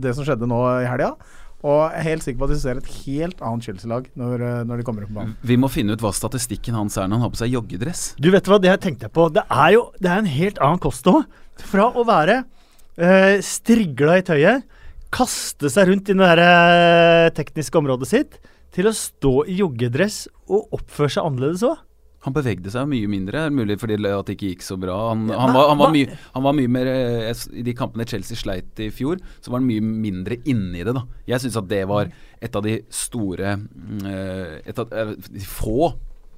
[0.01, 1.13] det som skjedde nå i helga.
[1.67, 4.81] Og jeg er helt sikker på at vi ser et helt annet Chelsea-lag når, når,
[4.81, 5.37] de kommer opp på banen.
[5.51, 8.05] Vi må finne ut hva statistikken hans er når han har på seg joggedress.
[8.21, 9.29] Du vet hva, det jeg tenkte på.
[9.35, 11.25] Det er jo det er en helt annen kost òg.
[11.67, 14.69] Fra å være øh, strigla i tøyet,
[15.17, 18.39] kaste seg rundt i det der, øh, tekniske området sitt,
[18.77, 21.81] til å stå i joggedress og oppføre seg annerledes òg.
[22.27, 24.97] Han bevegde seg mye mindre, mulig fordi at det ikke gikk så bra.
[25.13, 28.39] Han, han, var, han, var, mye, han var, mye, mer eh, I de kampene Chelsea
[28.39, 30.97] sleit i fjor, så var han mye mindre inni det.
[30.97, 31.05] da.
[31.31, 32.11] Jeg syns at det var
[32.43, 35.95] et av de store mm, eh, Et av eh, de få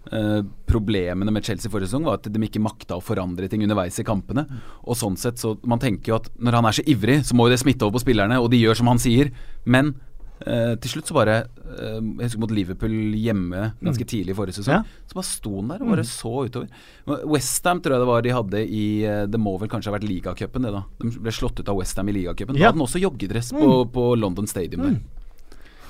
[0.09, 3.99] Uh, problemene med Chelsea forrige sesong var at de ikke makta å forandre ting underveis
[4.01, 4.47] i kampene.
[4.89, 7.45] Og sånn sett så Man tenker jo at når han er så ivrig, så må
[7.45, 9.35] jo det smitte over på spillerne, og de gjør som han sier.
[9.69, 9.93] Men
[10.39, 14.11] Uh, til slutt så bare uh, Jeg husker mot Liverpool hjemme ganske mm.
[14.13, 14.85] tidlig i forrige sesong.
[14.85, 15.07] Ja.
[15.11, 16.11] Så bare sto han der og bare mm.
[16.13, 16.85] så utover.
[17.27, 20.07] Westham tror jeg det var de hadde i uh, Det må vel kanskje ha vært
[20.07, 20.85] ligacupen, det da.
[21.03, 22.55] De ble slått ut av Westham i ligacupen.
[22.55, 22.69] Ja.
[22.69, 23.63] Da hadde han også joggedress mm.
[23.65, 25.01] på, på, London Stadium der.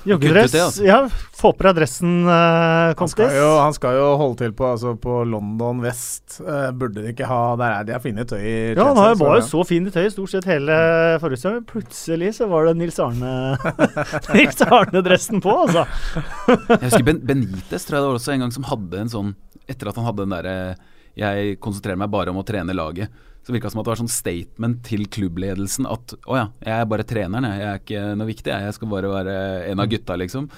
[0.07, 0.53] Joggedress.
[0.55, 0.83] Altså.
[0.85, 0.97] Ja,
[1.35, 4.93] få på deg dressen, uh, han, skal jo, han skal jo holde til på, altså
[4.99, 6.39] på London vest.
[6.39, 8.43] Uh, burde de ikke ha Der er de har fine tøy
[8.77, 10.75] Ja, han har, var jo så fin i tøyet stort sett hele
[11.21, 11.61] forrige sesong.
[11.69, 13.33] Plutselig så var det Nils Arne
[14.35, 15.85] Nils Arne-dressen på, altså.
[16.47, 19.33] jeg husker ben Benitez tror jeg det var også en gang som hadde en sånn
[19.69, 20.55] Etter at han hadde den derre
[21.19, 23.11] Jeg konsentrerer meg bare om å trene laget.
[23.45, 26.75] Så virka det som at det var sånn statement til klubbledelsen at å ja, jeg
[26.75, 27.61] er bare treneren, jeg.
[27.61, 28.75] jeg er ikke noe viktig, jeg.
[28.75, 29.39] skal bare være
[29.71, 30.49] en av gutta, liksom.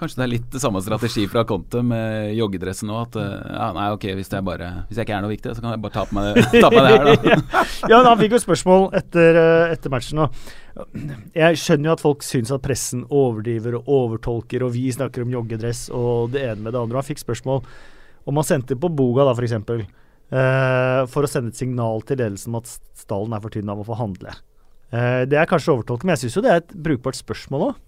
[0.00, 3.02] Kanskje det er litt samme strategi fra Conte med joggedressen nå.
[3.02, 5.74] At ja, nei, ok, hvis jeg, bare, hvis jeg ikke er noe viktig, så kan
[5.74, 7.64] jeg bare ta på meg ta på meg det her, da.
[7.92, 9.40] ja, han fikk jo spørsmål etter,
[9.74, 10.22] etter matchen.
[10.24, 10.96] Og
[11.36, 15.36] jeg skjønner jo at folk syns at pressen overdriver og overtolker, og vi snakker om
[15.36, 17.02] joggedress og det ene med det andre.
[17.02, 17.60] Han fikk spørsmål
[18.24, 19.84] om han sendte på Boga, da, f.eks.
[20.30, 23.80] Uh, for å sende et signal til ledelsen om at stallen er for tynn, av
[23.82, 24.30] å få handle.
[24.94, 27.80] Uh, det er kanskje overtolket, men jeg syns jo det er et brukbart spørsmål òg.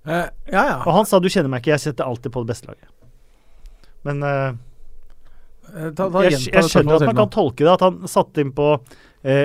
[0.00, 0.80] Uh, eh, ja, ja.
[0.80, 2.90] Og han sa 'du kjenner meg ikke, jeg setter alltid på det beste laget'.
[4.02, 4.24] Men
[5.94, 8.80] ta, ta jeg, jeg, skjønner at man kan tolke det, at han satte inn på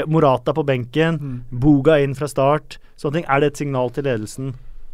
[0.07, 1.39] Morata på benken, mm.
[1.51, 2.77] Boga inn fra start.
[2.95, 3.25] Sånne ting.
[3.27, 4.53] Er det et signal til ledelsen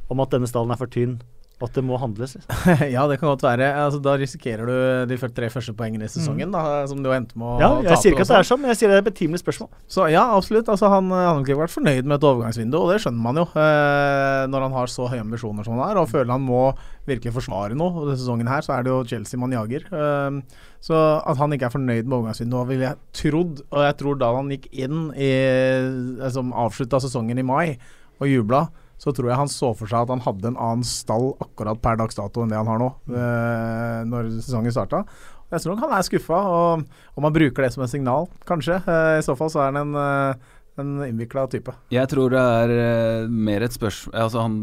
[0.10, 1.20] om at denne stallen er for tynn?
[1.62, 2.36] At det må handles.
[2.36, 2.52] liksom.
[2.96, 3.68] ja, det kan godt være.
[3.84, 4.76] Altså, da risikerer du
[5.12, 7.90] de tre første poengene i sesongen, da, som du endte med å Ja, tape.
[7.92, 8.62] jeg sier ikke at det er sånn.
[8.64, 9.70] men jeg sier det er et betimelig spørsmål.
[9.88, 10.68] Så ja, absolutt.
[10.74, 13.46] Altså, han han har ikke vært fornøyd med et overgangsvindu, og det skjønner man jo.
[13.54, 16.64] Eh, når han har så høye ambisjoner som han er, og føler han må
[17.08, 17.94] virkelig forsvare noe.
[17.94, 19.86] Og denne sesongen her så er det jo Chelsea man jager.
[19.92, 20.98] Eh, så
[21.30, 23.62] at han ikke er fornøyd med overgangsvinduet, ville jeg trodd.
[23.70, 27.78] Og jeg tror da han gikk inn i eh, Som avslutta sesongen i mai
[28.22, 28.66] og jubla,
[29.02, 31.98] så tror jeg han så for seg at han hadde en annen stall akkurat per
[31.98, 35.04] dags dato enn det han har nå, eh, når sesongen starta.
[35.52, 38.78] Jeg tror nok han er skuffa, og om han bruker det som et signal, kanskje.
[38.86, 41.74] Eh, I så fall så er han en, eh, en innvikla type.
[41.92, 44.56] Jeg tror det er eh, mer et spørsmål Altså, han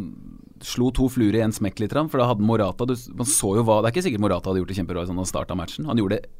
[0.64, 3.62] slo to fluer i en smekk litt, for da hadde Morata du, Man så jo
[3.62, 5.86] hva Det er ikke sikkert Morata hadde gjort det kjempebra sånn han starta matchen.
[5.86, 6.30] Han gjorde det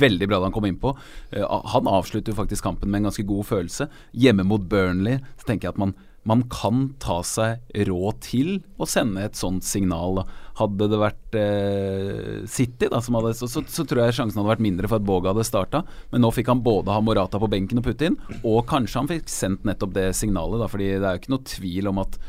[0.00, 0.92] veldig bra da han kom innpå.
[1.34, 3.88] Uh, han avslutter jo faktisk kampen med en ganske god følelse.
[4.14, 5.94] Hjemme mot Burnley så tenker jeg at man
[6.26, 10.24] man kan ta seg råd til å sende et sånt signal.
[10.58, 14.50] Hadde det vært eh, City, da, som hadde, så, så, så tror jeg sjansen hadde
[14.50, 15.84] vært mindre for at Boga hadde starta.
[16.10, 19.12] Men nå fikk han både ha Morata på benken og putte inn, og kanskje han
[19.12, 20.64] fikk sendt nettopp det signalet.
[20.64, 22.20] Da, fordi det er jo ikke noe tvil om at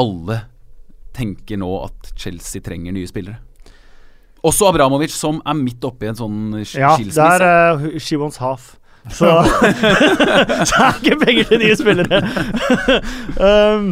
[0.00, 0.42] alle
[1.12, 3.42] tenker nå at Chelsea trenger nye spillere.
[4.42, 7.20] Også Abramovic, som er midt oppi en sånn skilsmisse.
[7.20, 8.72] Ja, det er uh, She wants half.
[9.10, 9.28] Så,
[10.68, 12.20] så er ikke penger til nye spillere.
[13.48, 13.88] um,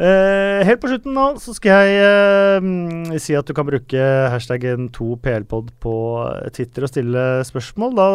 [0.00, 4.88] uh, helt på slutten nå så skal jeg uh, si at du kan bruke hashtaggen
[4.96, 5.96] 2plpod på
[6.56, 7.92] Twitter og stille spørsmål.
[7.98, 8.08] Da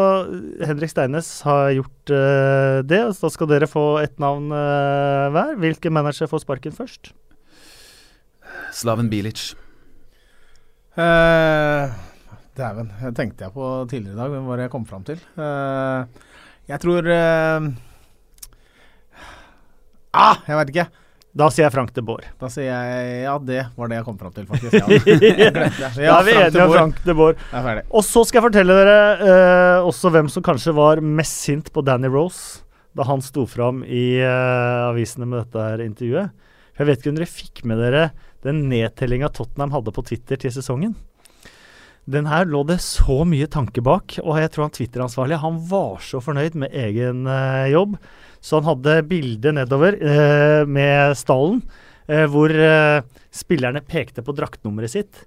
[0.72, 5.54] Henrik Steines har gjort uh, det, så da skal dere få ett navn hver.
[5.62, 7.14] Hvilken manager får sparken først?
[8.74, 9.54] Slaven Bilic.
[10.96, 11.92] Uh,
[12.56, 12.92] Dæven.
[13.02, 15.20] Det tenkte jeg på tidligere i dag, hvem var det jeg kom fram til?
[15.36, 16.30] Eh,
[16.72, 17.68] jeg tror eh,
[20.16, 20.86] Ah, jeg veit ikke.
[21.36, 22.30] Da sier jeg Frank de Boer.
[22.40, 24.78] Da sier jeg ja, det var det jeg kom fram til, faktisk.
[24.80, 26.06] Ja, jeg glemte det.
[26.06, 27.36] da er vi enige om Frank de Boer.
[27.52, 27.82] Er.
[27.92, 31.84] Og så skal jeg fortelle dere eh, også hvem som kanskje var mest sint på
[31.84, 32.62] Danny Rose
[32.96, 36.32] da han sto fram i eh, avisene med dette her intervjuet.
[36.80, 38.06] Jeg vet ikke om dere fikk med dere
[38.46, 40.96] den nedtellinga Tottenham hadde på Twitter til sesongen.
[42.06, 46.04] Den her lå det så mye tanke bak, og jeg tror han Twitter-ansvarlig han var
[46.06, 47.96] så fornøyd med egen eh, jobb,
[48.46, 51.64] så han hadde bilde nedover eh, med stallen
[52.06, 53.02] eh, hvor eh,
[53.34, 55.26] spillerne pekte på draktnummeret sitt.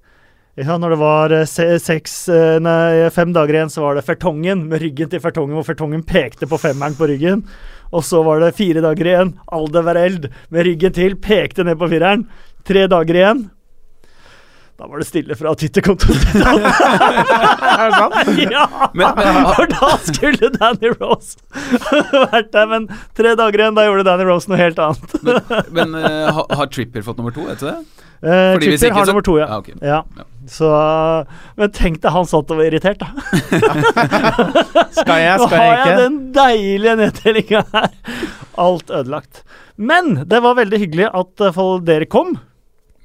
[0.59, 4.65] Ja, når det var eh, seks, eh, nei, fem dager igjen, så var det Fertongen
[4.71, 7.45] med ryggen til Fertongen, hvor Fertongen pekte på femmeren på ryggen.
[7.91, 9.37] Og så var det fire dager igjen.
[9.55, 12.27] Aldevereld med ryggen til pekte ned på fireren.
[12.67, 13.47] Tre dager igjen.
[14.79, 16.21] Da var det stille fra Twitter-kontoen.
[17.79, 18.39] Er det sant?
[18.55, 18.65] ja!
[18.95, 21.35] Men- men- For da skulle Danny Rose
[22.33, 22.69] vært der.
[22.71, 22.87] Men
[23.19, 25.17] tre dager igjen, da gjorde Danny Rose noe helt annet.
[25.27, 25.41] Men,
[25.81, 27.77] men uh, har Tripper fått nummer to, vet du det?
[28.19, 29.47] Eh, hvis ikke har så- nummer to, ja.
[29.51, 29.75] Ah, okay.
[29.83, 30.01] ja.
[30.19, 30.27] Ja.
[30.49, 30.71] Så,
[31.61, 33.11] men tenk deg han satt og var irritert, da.
[34.97, 35.43] Skal jeg, ikke.
[35.43, 37.91] Nå har jeg jeg den deilige nedtellinga her.
[38.59, 39.43] Alt ødelagt.
[39.79, 42.37] Men det var veldig hyggelig at uh, dere kom.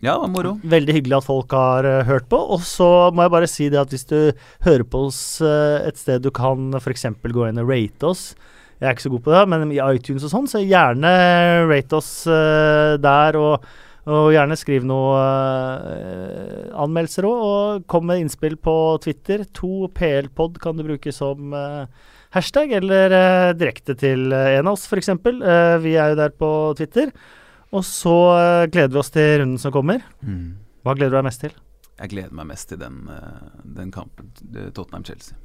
[0.04, 0.50] Ja, det var moro.
[0.68, 2.36] Veldig hyggelig at folk har uh, hørt på.
[2.36, 4.18] Og så må jeg bare si det at hvis du
[4.66, 7.08] hører på oss uh, et sted du kan f.eks.
[7.24, 8.34] gå inn og rate oss
[8.82, 11.14] Jeg er ikke så god på det, men i iTunes og sånn, så gjerne
[11.72, 13.40] rate oss uh, der.
[13.40, 13.72] og
[14.04, 19.46] og gjerne skriv noen anmeldelser òg, og kom med innspill på Twitter.
[19.56, 21.56] To PL-pod kan du bruke som
[22.36, 23.16] hashtag, eller
[23.56, 25.08] direkte til en av oss, f.eks.
[25.08, 26.52] Uh, vi er jo der på
[26.82, 27.16] Twitter.
[27.74, 30.04] Og så uh, gleder vi oss til runden som kommer.
[30.22, 30.60] Mm.
[30.84, 31.56] Hva gleder du deg mest til?
[32.02, 34.32] Jeg gleder meg mest til den, eh, den kampen.
[34.58, 35.36] eh, Tottenham-Chelsea.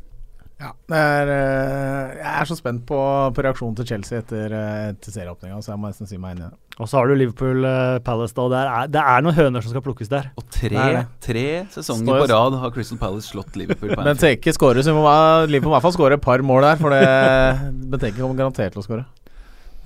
[0.58, 2.96] Ja, det er, eh, jeg er så spent på,
[3.36, 4.50] på reaksjonen til Chelsea etter,
[4.88, 6.58] etter serieåpninga, så jeg må nesten si meg enig i det.
[6.80, 7.62] Og så har du Liverpool
[8.02, 8.48] Palace, da.
[8.50, 10.32] Det er, det er noen høner som skal plukkes der.
[10.40, 11.04] Og tre, Det det.
[11.28, 14.82] tre sesonger Står på rad har Crystal Palace slått Liverpool på Men tenk Teke skårer,
[14.82, 15.14] så vi må,
[15.46, 17.04] Liverpool må i hvert fall skåre et par mål der, for det
[17.92, 19.06] Benteke kommer garantert til å skåre.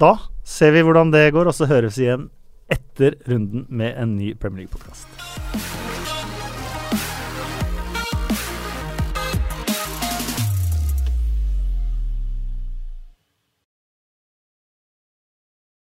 [0.03, 2.25] Da ser vi hvordan det går, og så høres vi igjen
[2.73, 5.72] etter runden med en ny Premier League-podkast.